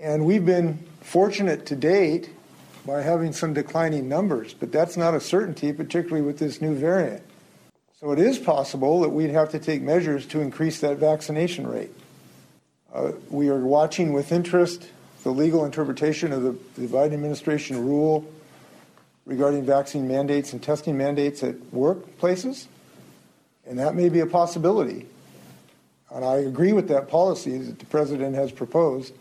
And 0.00 0.24
we've 0.24 0.44
been 0.44 0.78
fortunate 1.02 1.66
to 1.66 1.76
date 1.76 2.30
by 2.86 3.02
having 3.02 3.32
some 3.32 3.54
declining 3.54 4.08
numbers, 4.08 4.54
but 4.54 4.72
that's 4.72 4.96
not 4.96 5.14
a 5.14 5.20
certainty, 5.20 5.72
particularly 5.72 6.22
with 6.22 6.38
this 6.38 6.60
new 6.60 6.74
variant. 6.74 7.22
So 8.00 8.10
it 8.12 8.18
is 8.18 8.38
possible 8.38 9.00
that 9.02 9.10
we'd 9.10 9.30
have 9.30 9.50
to 9.50 9.58
take 9.58 9.80
measures 9.80 10.26
to 10.26 10.40
increase 10.40 10.80
that 10.80 10.96
vaccination 10.96 11.66
rate. 11.66 11.92
Uh, 12.92 13.12
we 13.30 13.48
are 13.48 13.60
watching 13.60 14.12
with 14.12 14.32
interest 14.32 14.88
the 15.24 15.30
legal 15.30 15.64
interpretation 15.64 16.32
of 16.32 16.42
the, 16.42 16.56
the 16.80 16.86
Biden 16.86 17.14
administration 17.14 17.84
rule 17.84 18.30
regarding 19.26 19.64
vaccine 19.64 20.06
mandates 20.06 20.52
and 20.52 20.62
testing 20.62 20.96
mandates 20.96 21.42
at 21.42 21.54
workplaces, 21.72 22.66
and 23.66 23.78
that 23.78 23.94
may 23.94 24.10
be 24.10 24.20
a 24.20 24.26
possibility. 24.26 25.06
And 26.12 26.24
I 26.24 26.36
agree 26.36 26.74
with 26.74 26.88
that 26.88 27.08
policy 27.08 27.56
that 27.56 27.78
the 27.78 27.86
president 27.86 28.36
has 28.36 28.52
proposed, 28.52 29.14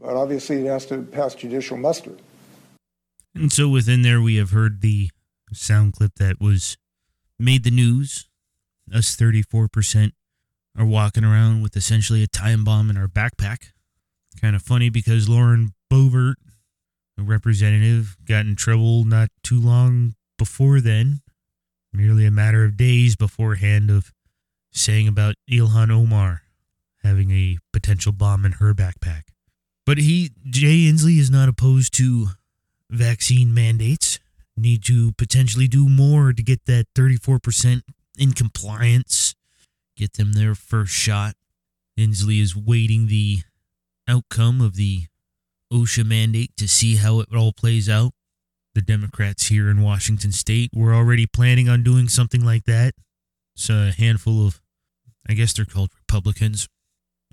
but 0.00 0.16
obviously 0.16 0.56
it 0.56 0.66
has 0.66 0.86
to 0.86 1.02
pass 1.02 1.34
judicial 1.34 1.76
muster. 1.76 2.12
And 3.34 3.52
so 3.52 3.68
within 3.68 4.02
there, 4.02 4.22
we 4.22 4.36
have 4.36 4.50
heard 4.50 4.80
the 4.80 5.10
sound 5.52 5.92
clip 5.92 6.14
that 6.16 6.40
was 6.40 6.78
made 7.38 7.62
the 7.62 7.70
news. 7.70 8.26
Us 8.92 9.16
34% 9.16 10.12
are 10.78 10.86
walking 10.86 11.24
around 11.24 11.62
with 11.62 11.76
essentially 11.76 12.22
a 12.22 12.26
time 12.26 12.64
bomb 12.64 12.88
in 12.88 12.96
our 12.96 13.06
backpack. 13.06 13.73
Kind 14.40 14.56
of 14.56 14.62
funny 14.62 14.90
because 14.90 15.28
Lauren 15.28 15.72
Boebert 15.90 16.34
a 17.18 17.22
representative 17.22 18.16
got 18.24 18.46
in 18.46 18.56
trouble 18.56 19.04
not 19.04 19.28
too 19.42 19.60
long 19.60 20.14
before 20.38 20.80
then, 20.80 21.20
merely 21.92 22.26
a 22.26 22.30
matter 22.30 22.64
of 22.64 22.76
days 22.76 23.16
beforehand, 23.16 23.90
of 23.90 24.12
saying 24.72 25.06
about 25.06 25.36
Ilhan 25.50 25.90
Omar 25.90 26.42
having 27.02 27.30
a 27.30 27.58
potential 27.72 28.12
bomb 28.12 28.44
in 28.44 28.52
her 28.52 28.74
backpack. 28.74 29.22
But 29.86 29.98
he, 29.98 30.30
Jay 30.48 30.90
Inslee, 30.90 31.18
is 31.18 31.30
not 31.30 31.48
opposed 31.48 31.92
to 31.94 32.28
vaccine 32.90 33.52
mandates. 33.52 34.18
Need 34.56 34.84
to 34.84 35.12
potentially 35.12 35.68
do 35.68 35.88
more 35.88 36.32
to 36.32 36.42
get 36.42 36.64
that 36.66 36.86
34% 36.96 37.82
in 38.16 38.32
compliance, 38.32 39.34
get 39.96 40.14
them 40.14 40.32
their 40.32 40.54
first 40.54 40.92
shot. 40.92 41.34
Inslee 41.98 42.40
is 42.40 42.56
waiting 42.56 43.08
the 43.08 43.40
outcome 44.08 44.60
of 44.60 44.76
the 44.76 45.04
OSHA 45.72 46.06
mandate 46.06 46.56
to 46.56 46.68
see 46.68 46.96
how 46.96 47.20
it 47.20 47.28
all 47.34 47.52
plays 47.52 47.88
out. 47.88 48.12
The 48.74 48.82
Democrats 48.82 49.46
here 49.46 49.68
in 49.70 49.82
Washington 49.82 50.32
state 50.32 50.70
were 50.74 50.94
already 50.94 51.26
planning 51.26 51.68
on 51.68 51.82
doing 51.82 52.08
something 52.08 52.44
like 52.44 52.64
that. 52.64 52.94
So 53.54 53.88
a 53.88 53.92
handful 53.92 54.46
of, 54.46 54.60
I 55.28 55.34
guess 55.34 55.52
they're 55.52 55.64
called 55.64 55.90
Republicans, 55.96 56.68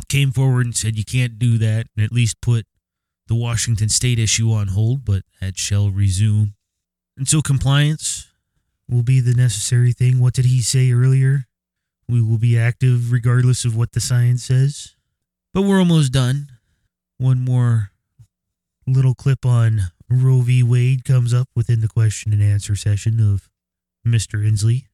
came 0.09 0.31
forward 0.31 0.65
and 0.65 0.75
said 0.75 0.97
you 0.97 1.05
can't 1.05 1.39
do 1.39 1.57
that 1.57 1.87
and 1.95 2.05
at 2.05 2.11
least 2.11 2.41
put 2.41 2.65
the 3.27 3.35
Washington 3.35 3.89
state 3.89 4.19
issue 4.19 4.51
on 4.51 4.67
hold, 4.69 5.05
but 5.05 5.23
that 5.39 5.57
shall 5.57 5.89
resume. 5.89 6.53
And 7.17 7.27
so 7.27 7.41
compliance 7.41 8.31
will 8.89 9.03
be 9.03 9.19
the 9.19 9.33
necessary 9.33 9.93
thing. 9.93 10.19
What 10.19 10.33
did 10.33 10.45
he 10.45 10.61
say 10.61 10.91
earlier? 10.91 11.45
We 12.09 12.21
will 12.21 12.37
be 12.37 12.57
active 12.57 13.11
regardless 13.11 13.63
of 13.63 13.75
what 13.75 13.93
the 13.93 14.01
science 14.01 14.43
says. 14.43 14.95
But 15.53 15.63
we're 15.63 15.79
almost 15.79 16.11
done. 16.11 16.47
One 17.21 17.45
more 17.45 17.91
little 18.87 19.13
clip 19.13 19.45
on 19.45 19.91
Roe 20.09 20.41
v. 20.41 20.63
Wade 20.63 21.05
comes 21.05 21.35
up 21.35 21.49
within 21.55 21.81
the 21.81 21.87
question 21.87 22.33
and 22.33 22.41
answer 22.41 22.75
session 22.75 23.19
of 23.19 23.47
Mr. 24.03 24.43
Inslee. 24.43 24.85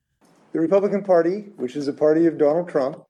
The 0.52 0.60
Republican 0.60 1.06
Party, 1.06 1.46
which 1.56 1.78
is 1.78 1.86
the 1.86 1.94
party 1.94 2.26
of 2.26 2.38
Donald 2.38 2.68
Trump, 2.68 3.02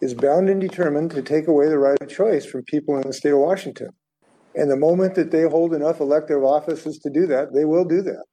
is 0.00 0.14
bound 0.14 0.48
and 0.48 0.62
determined 0.62 1.10
to 1.10 1.20
take 1.20 1.46
away 1.46 1.68
the 1.68 1.78
right 1.78 2.00
of 2.00 2.08
choice 2.08 2.46
from 2.46 2.62
people 2.62 2.96
in 2.96 3.02
the 3.02 3.12
state 3.12 3.32
of 3.34 3.38
Washington. 3.40 3.90
And 4.54 4.70
the 4.70 4.78
moment 4.78 5.14
that 5.16 5.30
they 5.30 5.42
hold 5.42 5.74
enough 5.74 6.00
elective 6.00 6.42
offices 6.42 6.98
to 7.00 7.10
do 7.10 7.26
that, 7.26 7.52
they 7.52 7.66
will 7.66 7.84
do 7.84 8.00
that. 8.00 8.24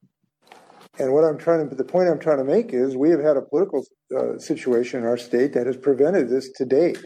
And 0.98 1.12
what 1.12 1.26
I'm 1.26 1.38
trying 1.38 1.68
to, 1.68 1.76
the 1.76 1.84
point 1.84 2.08
I'm 2.08 2.20
trying 2.20 2.38
to 2.38 2.46
make 2.46 2.74
is 2.74 2.96
we 2.96 3.10
have 3.10 3.22
had 3.22 3.36
a 3.36 3.42
political 3.42 3.84
uh, 4.18 4.38
situation 4.38 5.02
in 5.02 5.06
our 5.06 5.18
state 5.18 5.52
that 5.56 5.68
has 5.68 5.76
prevented 5.76 6.30
this 6.30 6.50
to 6.54 6.64
date 6.64 7.06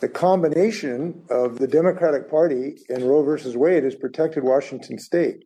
the 0.00 0.08
combination 0.08 1.22
of 1.30 1.58
the 1.58 1.66
Democratic 1.66 2.30
Party 2.30 2.78
and 2.88 3.02
Roe 3.02 3.22
versus 3.22 3.56
Wade 3.56 3.84
has 3.84 3.94
protected 3.94 4.42
Washington 4.42 4.98
state. 4.98 5.44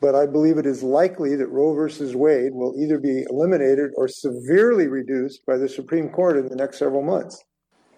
But 0.00 0.14
I 0.14 0.24
believe 0.24 0.56
it 0.56 0.64
is 0.64 0.82
likely 0.82 1.36
that 1.36 1.48
Roe 1.48 1.74
versus 1.74 2.16
Wade 2.16 2.54
will 2.54 2.74
either 2.78 2.98
be 2.98 3.24
eliminated 3.28 3.90
or 3.96 4.08
severely 4.08 4.86
reduced 4.86 5.44
by 5.44 5.58
the 5.58 5.68
Supreme 5.68 6.08
Court 6.08 6.38
in 6.38 6.48
the 6.48 6.56
next 6.56 6.78
several 6.78 7.02
months. 7.02 7.44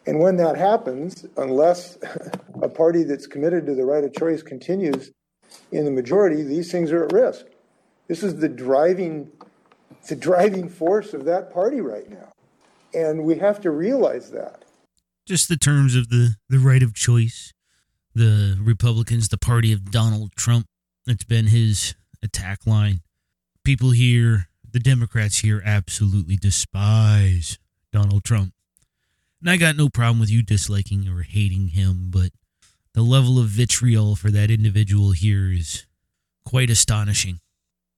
And 0.04 0.18
when 0.18 0.36
that 0.38 0.56
happens, 0.56 1.24
unless 1.36 1.98
a 2.62 2.68
party 2.68 3.04
that's 3.04 3.28
committed 3.28 3.66
to 3.66 3.74
the 3.76 3.84
right 3.84 4.02
of 4.02 4.12
choice 4.12 4.42
continues 4.42 5.12
in 5.70 5.84
the 5.84 5.92
majority, 5.92 6.42
these 6.42 6.72
things 6.72 6.90
are 6.90 7.04
at 7.04 7.12
risk. 7.12 7.46
This 8.08 8.24
is 8.24 8.36
the 8.36 8.48
driving, 8.48 9.30
the 10.08 10.16
driving 10.16 10.68
force 10.68 11.14
of 11.14 11.24
that 11.26 11.52
party 11.52 11.80
right 11.80 12.10
now. 12.10 12.32
And 12.92 13.22
we 13.24 13.38
have 13.38 13.60
to 13.60 13.70
realize 13.70 14.32
that 14.32 14.64
just 15.26 15.48
the 15.48 15.56
terms 15.56 15.94
of 15.94 16.08
the, 16.08 16.36
the 16.48 16.58
right 16.58 16.82
of 16.82 16.94
choice. 16.94 17.52
The 18.14 18.58
Republicans, 18.60 19.28
the 19.28 19.38
party 19.38 19.72
of 19.72 19.90
Donald 19.90 20.32
Trump, 20.36 20.66
that's 21.06 21.24
been 21.24 21.46
his 21.46 21.94
attack 22.22 22.66
line. 22.66 23.00
People 23.64 23.92
here, 23.92 24.48
the 24.70 24.80
Democrats 24.80 25.38
here, 25.38 25.62
absolutely 25.64 26.36
despise 26.36 27.58
Donald 27.92 28.24
Trump. 28.24 28.52
And 29.40 29.50
I 29.50 29.56
got 29.56 29.76
no 29.76 29.88
problem 29.88 30.20
with 30.20 30.30
you 30.30 30.42
disliking 30.42 31.08
or 31.08 31.22
hating 31.22 31.68
him, 31.68 32.08
but 32.10 32.30
the 32.94 33.02
level 33.02 33.38
of 33.38 33.46
vitriol 33.46 34.14
for 34.14 34.30
that 34.30 34.50
individual 34.50 35.12
here 35.12 35.50
is 35.50 35.86
quite 36.44 36.70
astonishing. 36.70 37.40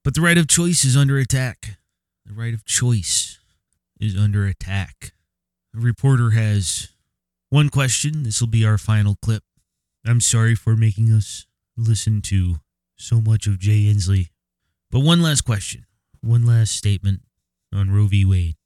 But 0.05 0.15
the 0.15 0.21
right 0.21 0.39
of 0.39 0.49
choice 0.49 0.85
is 0.85 0.97
under 0.97 1.19
attack. 1.19 1.79
The 2.25 2.35
right 2.35 2.55
of 2.55 2.65
choice 2.65 3.39
is 4.01 4.17
under 4.17 4.47
attack. 4.47 5.13
A 5.77 5.81
reporter 5.81 6.31
has 6.31 6.94
one 7.55 7.69
question. 7.69 8.25
This 8.25 8.41
will 8.41 8.49
be 8.49 8.67
our 8.67 8.77
final 8.77 9.15
clip. 9.23 9.45
I'm 10.05 10.21
sorry 10.21 10.57
for 10.57 10.77
making 10.77 11.13
us 11.13 11.47
listen 11.77 12.21
to 12.23 12.57
so 12.97 13.21
much 13.21 13.47
of 13.47 13.61
Jay 13.61 13.85
Inslee. 13.85 14.31
But 14.91 15.01
one 15.01 15.23
last 15.23 15.43
question, 15.43 15.87
one 16.21 16.45
last 16.45 16.73
statement 16.73 17.21
on 17.73 17.93
Roe 17.93 18.09
v. 18.09 18.25
Wade. 18.25 18.57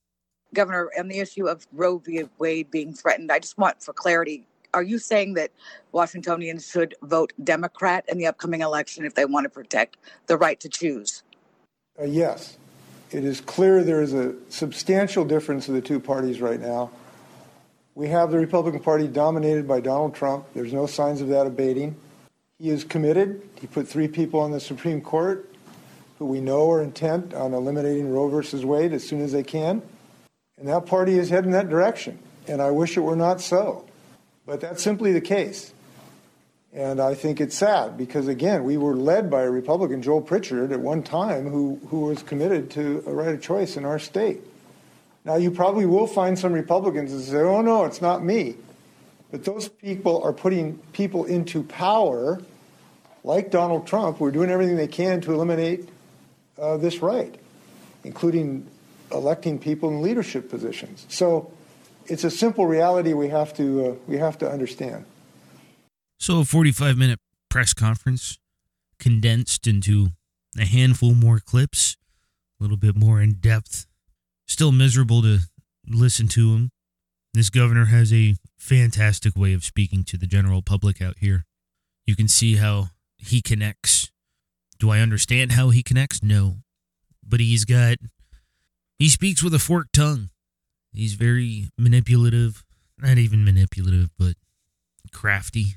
Governor, 0.54 0.90
on 0.98 1.08
the 1.08 1.18
issue 1.18 1.46
of 1.46 1.66
Roe 1.70 1.98
v. 1.98 2.22
Wade 2.38 2.70
being 2.70 2.94
threatened, 2.94 3.30
I 3.30 3.40
just 3.40 3.58
want 3.58 3.82
for 3.82 3.92
clarity 3.92 4.46
are 4.72 4.82
you 4.82 4.98
saying 4.98 5.34
that 5.34 5.50
Washingtonians 5.92 6.70
should 6.70 6.94
vote 7.02 7.34
Democrat 7.44 8.06
in 8.08 8.16
the 8.16 8.26
upcoming 8.26 8.62
election 8.62 9.04
if 9.04 9.14
they 9.14 9.26
want 9.26 9.44
to 9.44 9.50
protect 9.50 9.98
the 10.28 10.36
right 10.38 10.60
to 10.60 10.68
choose? 10.68 11.22
Uh, 12.00 12.04
yes. 12.04 12.56
It 13.10 13.24
is 13.24 13.40
clear 13.42 13.82
there 13.82 14.02
is 14.02 14.14
a 14.14 14.34
substantial 14.48 15.26
difference 15.26 15.68
in 15.68 15.74
the 15.74 15.80
two 15.80 16.00
parties 16.00 16.40
right 16.40 16.60
now. 16.60 16.90
We 17.98 18.06
have 18.10 18.30
the 18.30 18.38
Republican 18.38 18.78
Party 18.78 19.08
dominated 19.08 19.66
by 19.66 19.80
Donald 19.80 20.14
Trump. 20.14 20.46
There's 20.54 20.72
no 20.72 20.86
signs 20.86 21.20
of 21.20 21.26
that 21.30 21.48
abating. 21.48 21.96
He 22.56 22.70
is 22.70 22.84
committed. 22.84 23.42
He 23.60 23.66
put 23.66 23.88
three 23.88 24.06
people 24.06 24.38
on 24.38 24.52
the 24.52 24.60
Supreme 24.60 25.00
Court 25.00 25.52
who 26.20 26.26
we 26.26 26.40
know 26.40 26.70
are 26.70 26.80
intent 26.80 27.34
on 27.34 27.54
eliminating 27.54 28.08
Roe 28.12 28.28
versus 28.28 28.64
Wade 28.64 28.92
as 28.92 29.04
soon 29.04 29.20
as 29.20 29.32
they 29.32 29.42
can. 29.42 29.82
And 30.58 30.68
that 30.68 30.86
party 30.86 31.18
is 31.18 31.28
heading 31.28 31.50
that 31.50 31.68
direction. 31.68 32.20
And 32.46 32.62
I 32.62 32.70
wish 32.70 32.96
it 32.96 33.00
were 33.00 33.16
not 33.16 33.40
so. 33.40 33.84
But 34.46 34.60
that's 34.60 34.80
simply 34.80 35.10
the 35.10 35.20
case. 35.20 35.72
And 36.72 37.00
I 37.00 37.16
think 37.16 37.40
it's 37.40 37.56
sad 37.56 37.98
because, 37.98 38.28
again, 38.28 38.62
we 38.62 38.76
were 38.76 38.94
led 38.94 39.28
by 39.28 39.42
a 39.42 39.50
Republican, 39.50 40.02
Joel 40.02 40.20
Pritchard, 40.20 40.70
at 40.70 40.78
one 40.78 41.02
time 41.02 41.50
who, 41.50 41.80
who 41.88 42.02
was 42.02 42.22
committed 42.22 42.70
to 42.70 43.02
a 43.08 43.12
right 43.12 43.34
of 43.34 43.42
choice 43.42 43.76
in 43.76 43.84
our 43.84 43.98
state. 43.98 44.40
Now, 45.28 45.36
you 45.36 45.50
probably 45.50 45.84
will 45.84 46.06
find 46.06 46.38
some 46.38 46.54
Republicans 46.54 47.12
that 47.12 47.20
say, 47.20 47.36
oh, 47.36 47.60
no, 47.60 47.84
it's 47.84 48.00
not 48.00 48.24
me. 48.24 48.56
But 49.30 49.44
those 49.44 49.68
people 49.68 50.22
are 50.22 50.32
putting 50.32 50.78
people 50.94 51.26
into 51.26 51.62
power, 51.64 52.40
like 53.24 53.50
Donald 53.50 53.86
Trump, 53.86 54.16
who 54.16 54.24
are 54.24 54.30
doing 54.30 54.48
everything 54.48 54.76
they 54.76 54.88
can 54.88 55.20
to 55.20 55.34
eliminate 55.34 55.86
uh, 56.58 56.78
this 56.78 57.02
right, 57.02 57.38
including 58.04 58.66
electing 59.12 59.58
people 59.58 59.90
in 59.90 60.00
leadership 60.00 60.48
positions. 60.48 61.04
So 61.10 61.52
it's 62.06 62.24
a 62.24 62.30
simple 62.30 62.66
reality 62.66 63.12
we 63.12 63.28
have 63.28 63.52
to, 63.58 63.84
uh, 63.84 63.94
we 64.06 64.16
have 64.16 64.38
to 64.38 64.50
understand. 64.50 65.04
So, 66.18 66.40
a 66.40 66.44
45 66.46 66.96
minute 66.96 67.18
press 67.50 67.74
conference 67.74 68.38
condensed 68.98 69.66
into 69.66 70.08
a 70.58 70.64
handful 70.64 71.12
more 71.12 71.38
clips, 71.38 71.98
a 72.58 72.64
little 72.64 72.78
bit 72.78 72.96
more 72.96 73.20
in 73.20 73.34
depth. 73.34 73.87
Still 74.48 74.72
miserable 74.72 75.22
to 75.22 75.40
listen 75.86 76.26
to 76.28 76.54
him. 76.54 76.70
This 77.34 77.50
governor 77.50 77.84
has 77.86 78.12
a 78.12 78.34
fantastic 78.56 79.36
way 79.36 79.52
of 79.52 79.62
speaking 79.62 80.02
to 80.04 80.16
the 80.16 80.26
general 80.26 80.62
public 80.62 81.00
out 81.00 81.16
here. 81.20 81.44
You 82.06 82.16
can 82.16 82.26
see 82.26 82.56
how 82.56 82.88
he 83.18 83.42
connects. 83.42 84.10
Do 84.78 84.90
I 84.90 85.00
understand 85.00 85.52
how 85.52 85.68
he 85.70 85.82
connects? 85.82 86.22
No. 86.22 86.56
But 87.22 87.40
he's 87.40 87.64
got, 87.64 87.98
he 88.98 89.08
speaks 89.08 89.42
with 89.42 89.52
a 89.52 89.58
forked 89.58 89.92
tongue. 89.92 90.30
He's 90.92 91.14
very 91.14 91.68
manipulative. 91.76 92.64
Not 92.96 93.18
even 93.18 93.44
manipulative, 93.44 94.08
but 94.18 94.34
crafty 95.12 95.76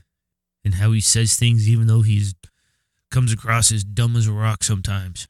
in 0.64 0.74
how 0.74 0.92
he 0.92 1.02
says 1.02 1.36
things, 1.36 1.68
even 1.68 1.88
though 1.88 2.02
he's 2.02 2.34
comes 3.10 3.34
across 3.34 3.72
as 3.72 3.84
dumb 3.84 4.16
as 4.16 4.26
a 4.26 4.32
rock 4.32 4.64
sometimes. 4.64 5.28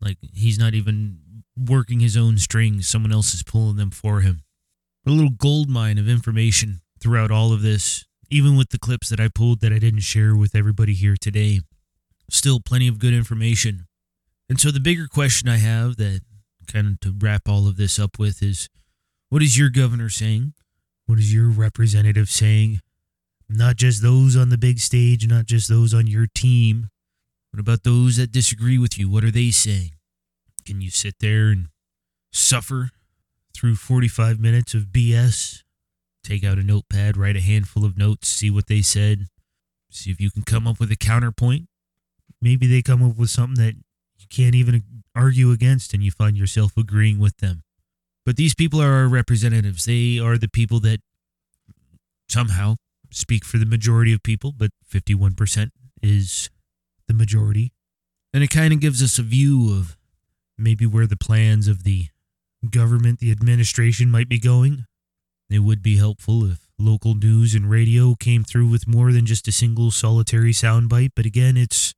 Like 0.00 0.18
he's 0.34 0.58
not 0.58 0.74
even 0.74 1.20
working 1.56 2.00
his 2.00 2.16
own 2.16 2.38
strings, 2.38 2.88
someone 2.88 3.12
else 3.12 3.34
is 3.34 3.42
pulling 3.42 3.76
them 3.76 3.90
for 3.90 4.20
him. 4.20 4.42
A 5.06 5.10
little 5.10 5.30
gold 5.30 5.68
mine 5.68 5.98
of 5.98 6.08
information 6.08 6.80
throughout 7.00 7.30
all 7.30 7.52
of 7.52 7.62
this, 7.62 8.04
even 8.30 8.56
with 8.56 8.70
the 8.70 8.78
clips 8.78 9.08
that 9.08 9.20
I 9.20 9.28
pulled 9.28 9.60
that 9.60 9.72
I 9.72 9.78
didn't 9.78 10.00
share 10.00 10.36
with 10.36 10.54
everybody 10.54 10.94
here 10.94 11.16
today. 11.20 11.60
Still 12.30 12.60
plenty 12.60 12.88
of 12.88 12.98
good 12.98 13.12
information. 13.12 13.86
And 14.48 14.60
so 14.60 14.70
the 14.70 14.80
bigger 14.80 15.06
question 15.06 15.48
I 15.48 15.56
have 15.56 15.96
that 15.96 16.22
kind 16.66 16.86
of 16.86 17.00
to 17.00 17.14
wrap 17.18 17.48
all 17.48 17.66
of 17.66 17.76
this 17.76 17.98
up 17.98 18.18
with 18.18 18.42
is 18.42 18.68
what 19.28 19.42
is 19.42 19.58
your 19.58 19.70
governor 19.70 20.08
saying? 20.08 20.54
What 21.06 21.18
is 21.18 21.34
your 21.34 21.48
representative 21.48 22.28
saying? 22.28 22.80
Not 23.48 23.76
just 23.76 24.02
those 24.02 24.36
on 24.36 24.48
the 24.48 24.58
big 24.58 24.78
stage, 24.78 25.26
not 25.26 25.46
just 25.46 25.68
those 25.68 25.92
on 25.92 26.06
your 26.06 26.26
team. 26.34 26.88
What 27.50 27.60
about 27.60 27.82
those 27.82 28.16
that 28.16 28.32
disagree 28.32 28.78
with 28.78 28.98
you? 28.98 29.10
What 29.10 29.24
are 29.24 29.30
they 29.30 29.50
saying? 29.50 29.90
Can 30.64 30.80
you 30.80 30.90
sit 30.90 31.16
there 31.20 31.48
and 31.48 31.68
suffer 32.32 32.90
through 33.54 33.76
45 33.76 34.40
minutes 34.40 34.74
of 34.74 34.86
BS? 34.86 35.62
Take 36.24 36.44
out 36.44 36.58
a 36.58 36.62
notepad, 36.62 37.16
write 37.16 37.36
a 37.36 37.40
handful 37.40 37.84
of 37.84 37.98
notes, 37.98 38.28
see 38.28 38.50
what 38.50 38.68
they 38.68 38.80
said, 38.80 39.26
see 39.90 40.10
if 40.10 40.20
you 40.20 40.30
can 40.30 40.42
come 40.42 40.66
up 40.66 40.78
with 40.78 40.92
a 40.92 40.96
counterpoint. 40.96 41.66
Maybe 42.40 42.66
they 42.66 42.82
come 42.82 43.02
up 43.02 43.16
with 43.16 43.30
something 43.30 43.62
that 43.64 43.74
you 44.18 44.26
can't 44.30 44.54
even 44.54 44.82
argue 45.14 45.50
against 45.50 45.94
and 45.94 46.02
you 46.02 46.10
find 46.10 46.36
yourself 46.36 46.76
agreeing 46.76 47.18
with 47.18 47.38
them. 47.38 47.62
But 48.24 48.36
these 48.36 48.54
people 48.54 48.80
are 48.80 48.92
our 48.92 49.08
representatives. 49.08 49.84
They 49.84 50.18
are 50.18 50.38
the 50.38 50.48
people 50.48 50.78
that 50.80 51.00
somehow 52.28 52.76
speak 53.10 53.44
for 53.44 53.58
the 53.58 53.66
majority 53.66 54.12
of 54.12 54.22
people, 54.22 54.52
but 54.56 54.70
51% 54.88 55.70
is 56.02 56.50
the 57.08 57.14
majority. 57.14 57.72
And 58.32 58.42
it 58.42 58.48
kind 58.48 58.72
of 58.72 58.80
gives 58.80 59.02
us 59.02 59.18
a 59.18 59.22
view 59.22 59.76
of 59.76 59.96
maybe 60.62 60.86
where 60.86 61.06
the 61.06 61.16
plans 61.16 61.68
of 61.68 61.84
the 61.84 62.06
government, 62.70 63.18
the 63.18 63.30
administration 63.30 64.10
might 64.10 64.28
be 64.28 64.38
going. 64.38 64.86
It 65.50 65.60
would 65.60 65.82
be 65.82 65.96
helpful 65.96 66.50
if 66.50 66.68
local 66.78 67.14
news 67.14 67.54
and 67.54 67.70
radio 67.70 68.14
came 68.14 68.44
through 68.44 68.68
with 68.68 68.88
more 68.88 69.12
than 69.12 69.26
just 69.26 69.48
a 69.48 69.52
single 69.52 69.90
solitary 69.90 70.52
soundbite, 70.52 71.12
but 71.14 71.26
again, 71.26 71.56
it's 71.56 71.94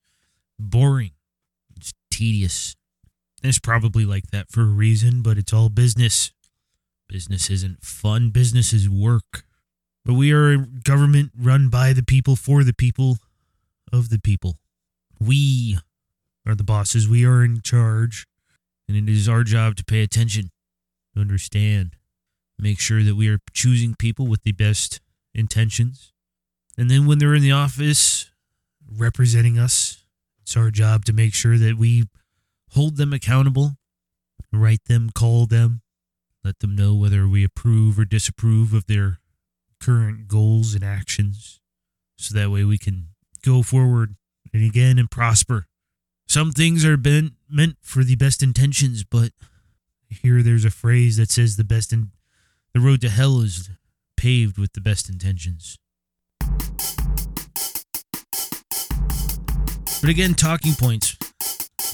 boring. 0.58 1.12
It's 1.76 1.92
tedious. 2.10 2.74
And 3.42 3.48
it's 3.48 3.58
probably 3.58 4.04
like 4.04 4.28
that 4.28 4.50
for 4.50 4.62
a 4.62 4.64
reason, 4.64 5.22
but 5.22 5.38
it's 5.38 5.52
all 5.52 5.68
business. 5.68 6.32
Business 7.08 7.50
isn't 7.50 7.84
fun, 7.84 8.30
business 8.30 8.72
is 8.72 8.88
work. 8.88 9.44
But 10.04 10.14
we 10.14 10.32
are 10.32 10.52
a 10.52 10.58
government 10.58 11.32
run 11.38 11.68
by 11.68 11.92
the 11.92 12.02
people, 12.02 12.36
for 12.36 12.62
the 12.62 12.74
people, 12.74 13.18
of 13.92 14.10
the 14.10 14.18
people. 14.18 14.58
We 15.18 15.78
are 16.46 16.54
the 16.54 16.64
bosses. 16.64 17.08
We 17.08 17.24
are 17.24 17.42
in 17.42 17.62
charge. 17.62 18.26
And 18.88 18.96
it 18.96 19.12
is 19.12 19.28
our 19.28 19.44
job 19.44 19.76
to 19.76 19.84
pay 19.84 20.02
attention, 20.02 20.50
to 21.14 21.20
understand, 21.20 21.96
make 22.58 22.78
sure 22.78 23.02
that 23.02 23.16
we 23.16 23.28
are 23.28 23.38
choosing 23.52 23.94
people 23.94 24.26
with 24.26 24.42
the 24.42 24.52
best 24.52 25.00
intentions. 25.34 26.12
And 26.76 26.90
then 26.90 27.06
when 27.06 27.18
they're 27.18 27.34
in 27.34 27.42
the 27.42 27.52
office 27.52 28.30
representing 28.90 29.58
us, 29.58 30.04
it's 30.42 30.56
our 30.56 30.70
job 30.70 31.04
to 31.06 31.12
make 31.12 31.34
sure 31.34 31.56
that 31.56 31.78
we 31.78 32.04
hold 32.70 32.96
them 32.96 33.12
accountable, 33.12 33.76
write 34.52 34.84
them, 34.86 35.10
call 35.14 35.46
them, 35.46 35.80
let 36.44 36.58
them 36.58 36.76
know 36.76 36.94
whether 36.94 37.26
we 37.26 37.42
approve 37.44 37.98
or 37.98 38.04
disapprove 38.04 38.74
of 38.74 38.86
their 38.86 39.18
current 39.80 40.28
goals 40.28 40.74
and 40.74 40.84
actions 40.84 41.60
so 42.16 42.34
that 42.34 42.50
way 42.50 42.64
we 42.64 42.78
can 42.78 43.08
go 43.44 43.62
forward 43.62 44.16
and 44.52 44.64
again 44.64 44.98
and 44.98 45.10
prosper. 45.10 45.66
Some 46.34 46.50
things 46.50 46.84
are 46.84 46.96
been, 46.96 47.36
meant 47.48 47.76
for 47.80 48.02
the 48.02 48.16
best 48.16 48.42
intentions, 48.42 49.04
but 49.04 49.30
here 50.08 50.42
there's 50.42 50.64
a 50.64 50.70
phrase 50.70 51.16
that 51.16 51.30
says 51.30 51.54
the 51.54 51.62
best 51.62 51.92
in 51.92 52.10
the 52.72 52.80
road 52.80 53.02
to 53.02 53.08
hell 53.08 53.38
is 53.38 53.70
paved 54.16 54.58
with 54.58 54.72
the 54.72 54.80
best 54.80 55.08
intentions. 55.08 55.78
But 60.00 60.10
again, 60.10 60.34
talking 60.34 60.72
points, 60.72 61.16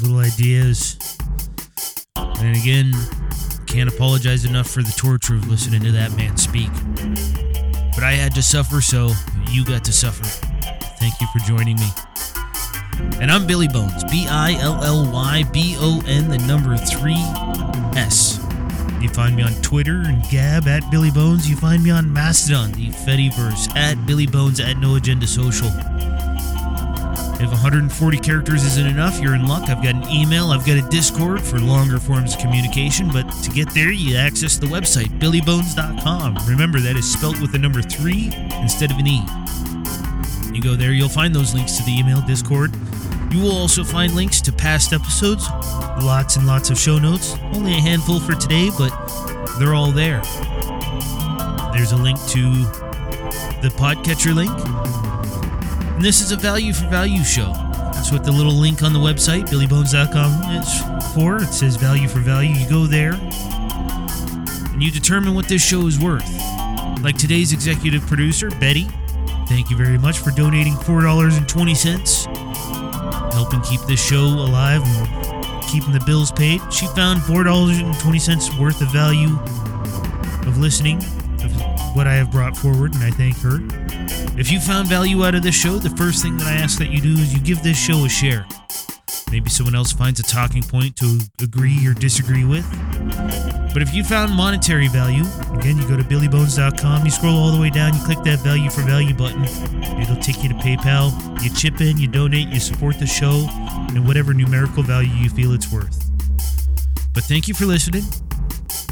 little 0.00 0.20
ideas. 0.20 0.96
And 2.16 2.56
again, 2.56 2.94
can't 3.66 3.92
apologize 3.92 4.46
enough 4.46 4.70
for 4.70 4.82
the 4.82 4.94
torture 4.96 5.34
of 5.34 5.48
listening 5.48 5.82
to 5.82 5.92
that 5.92 6.12
man 6.16 6.38
speak. 6.38 6.70
But 7.94 8.04
I 8.04 8.12
had 8.12 8.34
to 8.36 8.42
suffer, 8.42 8.80
so 8.80 9.10
you 9.50 9.66
got 9.66 9.84
to 9.84 9.92
suffer. 9.92 10.24
Thank 10.96 11.20
you 11.20 11.26
for 11.26 11.40
joining 11.40 11.76
me. 11.76 11.90
And 13.20 13.30
I'm 13.30 13.46
Billy 13.46 13.68
Bones, 13.68 14.04
B 14.04 14.26
I 14.28 14.54
L 14.60 14.82
L 14.82 15.10
Y 15.12 15.44
B 15.52 15.76
O 15.78 16.02
N, 16.06 16.28
the 16.28 16.38
number 16.38 16.76
three 16.76 17.22
S. 17.98 18.38
You 19.00 19.08
find 19.08 19.34
me 19.34 19.42
on 19.42 19.52
Twitter 19.62 20.02
and 20.06 20.22
Gab 20.30 20.68
at 20.68 20.90
Billy 20.90 21.10
Bones. 21.10 21.48
You 21.48 21.56
find 21.56 21.82
me 21.82 21.90
on 21.90 22.12
Mastodon, 22.12 22.72
the 22.72 22.88
Fediverse, 22.90 23.74
at 23.74 24.06
Billy 24.06 24.26
Bones 24.26 24.60
at 24.60 24.76
No 24.76 24.96
Agenda 24.96 25.26
Social. 25.26 25.70
If 27.42 27.50
140 27.50 28.18
characters 28.18 28.64
isn't 28.66 28.86
enough, 28.86 29.18
you're 29.18 29.34
in 29.34 29.48
luck. 29.48 29.70
I've 29.70 29.82
got 29.82 29.94
an 29.94 30.06
email, 30.10 30.50
I've 30.50 30.66
got 30.66 30.76
a 30.76 30.86
Discord 30.90 31.40
for 31.40 31.58
longer 31.58 31.98
forms 31.98 32.34
of 32.34 32.40
communication, 32.40 33.08
but 33.10 33.30
to 33.42 33.50
get 33.50 33.70
there, 33.70 33.90
you 33.90 34.16
access 34.16 34.58
the 34.58 34.66
website, 34.66 35.18
billybon3s.com. 35.18 36.36
Remember, 36.46 36.80
that 36.80 36.98
is 36.98 37.10
spelt 37.10 37.40
with 37.40 37.52
the 37.52 37.58
number 37.58 37.80
three 37.80 38.30
instead 38.60 38.90
of 38.90 38.98
an 38.98 39.06
E. 39.06 39.24
You 40.54 40.62
go 40.62 40.76
there, 40.76 40.92
you'll 40.92 41.08
find 41.08 41.34
those 41.34 41.54
links 41.54 41.76
to 41.78 41.84
the 41.84 41.92
email, 41.92 42.20
Discord. 42.22 42.72
You 43.32 43.40
will 43.40 43.56
also 43.56 43.84
find 43.84 44.14
links 44.14 44.40
to 44.42 44.52
past 44.52 44.92
episodes, 44.92 45.48
lots 46.02 46.36
and 46.36 46.46
lots 46.46 46.70
of 46.70 46.78
show 46.78 46.98
notes. 46.98 47.34
Only 47.52 47.74
a 47.74 47.80
handful 47.80 48.20
for 48.20 48.34
today, 48.34 48.70
but 48.76 48.90
they're 49.58 49.74
all 49.74 49.92
there. 49.92 50.22
There's 51.72 51.92
a 51.92 51.96
link 51.96 52.18
to 52.28 52.50
the 53.62 53.72
Podcatcher 53.76 54.34
link 54.34 54.50
and 56.00 56.06
this 56.06 56.22
is 56.22 56.32
a 56.32 56.36
value 56.36 56.72
for 56.72 56.86
value 56.86 57.22
show. 57.22 57.52
That's 57.92 58.10
what 58.10 58.24
the 58.24 58.32
little 58.32 58.54
link 58.54 58.82
on 58.82 58.94
the 58.94 58.98
website, 58.98 59.50
billybon3s.com, 59.50 60.56
is 60.56 61.12
for. 61.12 61.42
It 61.42 61.52
says 61.52 61.76
value 61.76 62.08
for 62.08 62.20
value. 62.20 62.54
You 62.54 62.66
go 62.70 62.86
there 62.86 63.12
and 64.72 64.82
you 64.82 64.90
determine 64.90 65.34
what 65.34 65.46
this 65.46 65.62
show 65.62 65.86
is 65.86 65.98
worth. 65.98 66.26
Like 67.02 67.18
today's 67.18 67.52
executive 67.52 68.00
producer, 68.06 68.48
Betty, 68.48 68.88
thank 69.50 69.68
you 69.68 69.76
very 69.76 69.98
much 69.98 70.20
for 70.20 70.30
donating 70.30 70.74
$4.20, 70.74 73.32
helping 73.32 73.60
keep 73.62 73.80
this 73.80 74.00
show 74.00 74.20
alive 74.20 74.80
and 74.84 75.64
keeping 75.64 75.90
the 75.90 75.98
bills 76.06 76.30
paid. 76.30 76.60
She 76.72 76.86
found 76.86 77.18
$4.20 77.22 78.60
worth 78.60 78.80
of 78.80 78.92
value 78.92 79.36
of 80.46 80.58
listening 80.58 80.98
of 81.42 81.50
what 81.96 82.06
I 82.06 82.14
have 82.14 82.30
brought 82.30 82.56
forward, 82.56 82.94
and 82.94 83.02
I 83.02 83.10
thank 83.10 83.38
her. 83.38 83.58
If 84.38 84.52
you 84.52 84.60
found 84.60 84.86
value 84.86 85.24
out 85.24 85.34
of 85.34 85.42
this 85.42 85.56
show, 85.56 85.78
the 85.78 85.90
first 85.96 86.22
thing 86.22 86.36
that 86.36 86.46
I 86.46 86.52
ask 86.52 86.78
that 86.78 86.90
you 86.90 87.00
do 87.00 87.14
is 87.14 87.34
you 87.34 87.40
give 87.40 87.64
this 87.64 87.76
show 87.76 88.04
a 88.04 88.08
share. 88.08 88.46
Maybe 89.32 89.50
someone 89.50 89.74
else 89.74 89.90
finds 89.90 90.20
a 90.20 90.22
talking 90.22 90.62
point 90.62 90.94
to 90.98 91.18
agree 91.42 91.84
or 91.88 91.94
disagree 91.94 92.44
with. 92.44 92.64
But 93.72 93.82
if 93.82 93.94
you 93.94 94.02
found 94.02 94.34
monetary 94.34 94.88
value, 94.88 95.24
again, 95.52 95.78
you 95.78 95.86
go 95.86 95.96
to 95.96 96.02
billybon3s.com, 96.02 97.04
you 97.04 97.10
scroll 97.10 97.36
all 97.36 97.52
the 97.52 97.60
way 97.60 97.70
down, 97.70 97.94
you 97.94 98.02
click 98.04 98.18
that 98.24 98.40
value 98.40 98.68
for 98.68 98.82
value 98.82 99.14
button. 99.14 99.44
It'll 100.00 100.16
take 100.16 100.42
you 100.42 100.48
to 100.48 100.56
PayPal. 100.56 101.12
You 101.42 101.50
chip 101.50 101.80
in, 101.80 101.96
you 101.96 102.08
donate, 102.08 102.48
you 102.48 102.58
support 102.58 102.98
the 102.98 103.06
show, 103.06 103.46
and 103.94 104.06
whatever 104.06 104.34
numerical 104.34 104.82
value 104.82 105.12
you 105.14 105.30
feel 105.30 105.52
it's 105.52 105.70
worth. 105.72 106.10
But 107.14 107.24
thank 107.24 107.48
you 107.48 107.54
for 107.54 107.64
listening. 107.64 108.04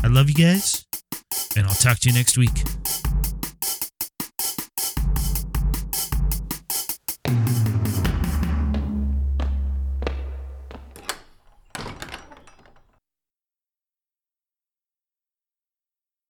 I 0.05 0.07
love 0.07 0.29
you 0.29 0.35
guys, 0.35 0.87
and 1.57 1.67
I'll 1.67 1.75
talk 1.75 1.99
to 2.01 2.09
you 2.09 2.15
next 2.15 2.39
week. 2.39 2.63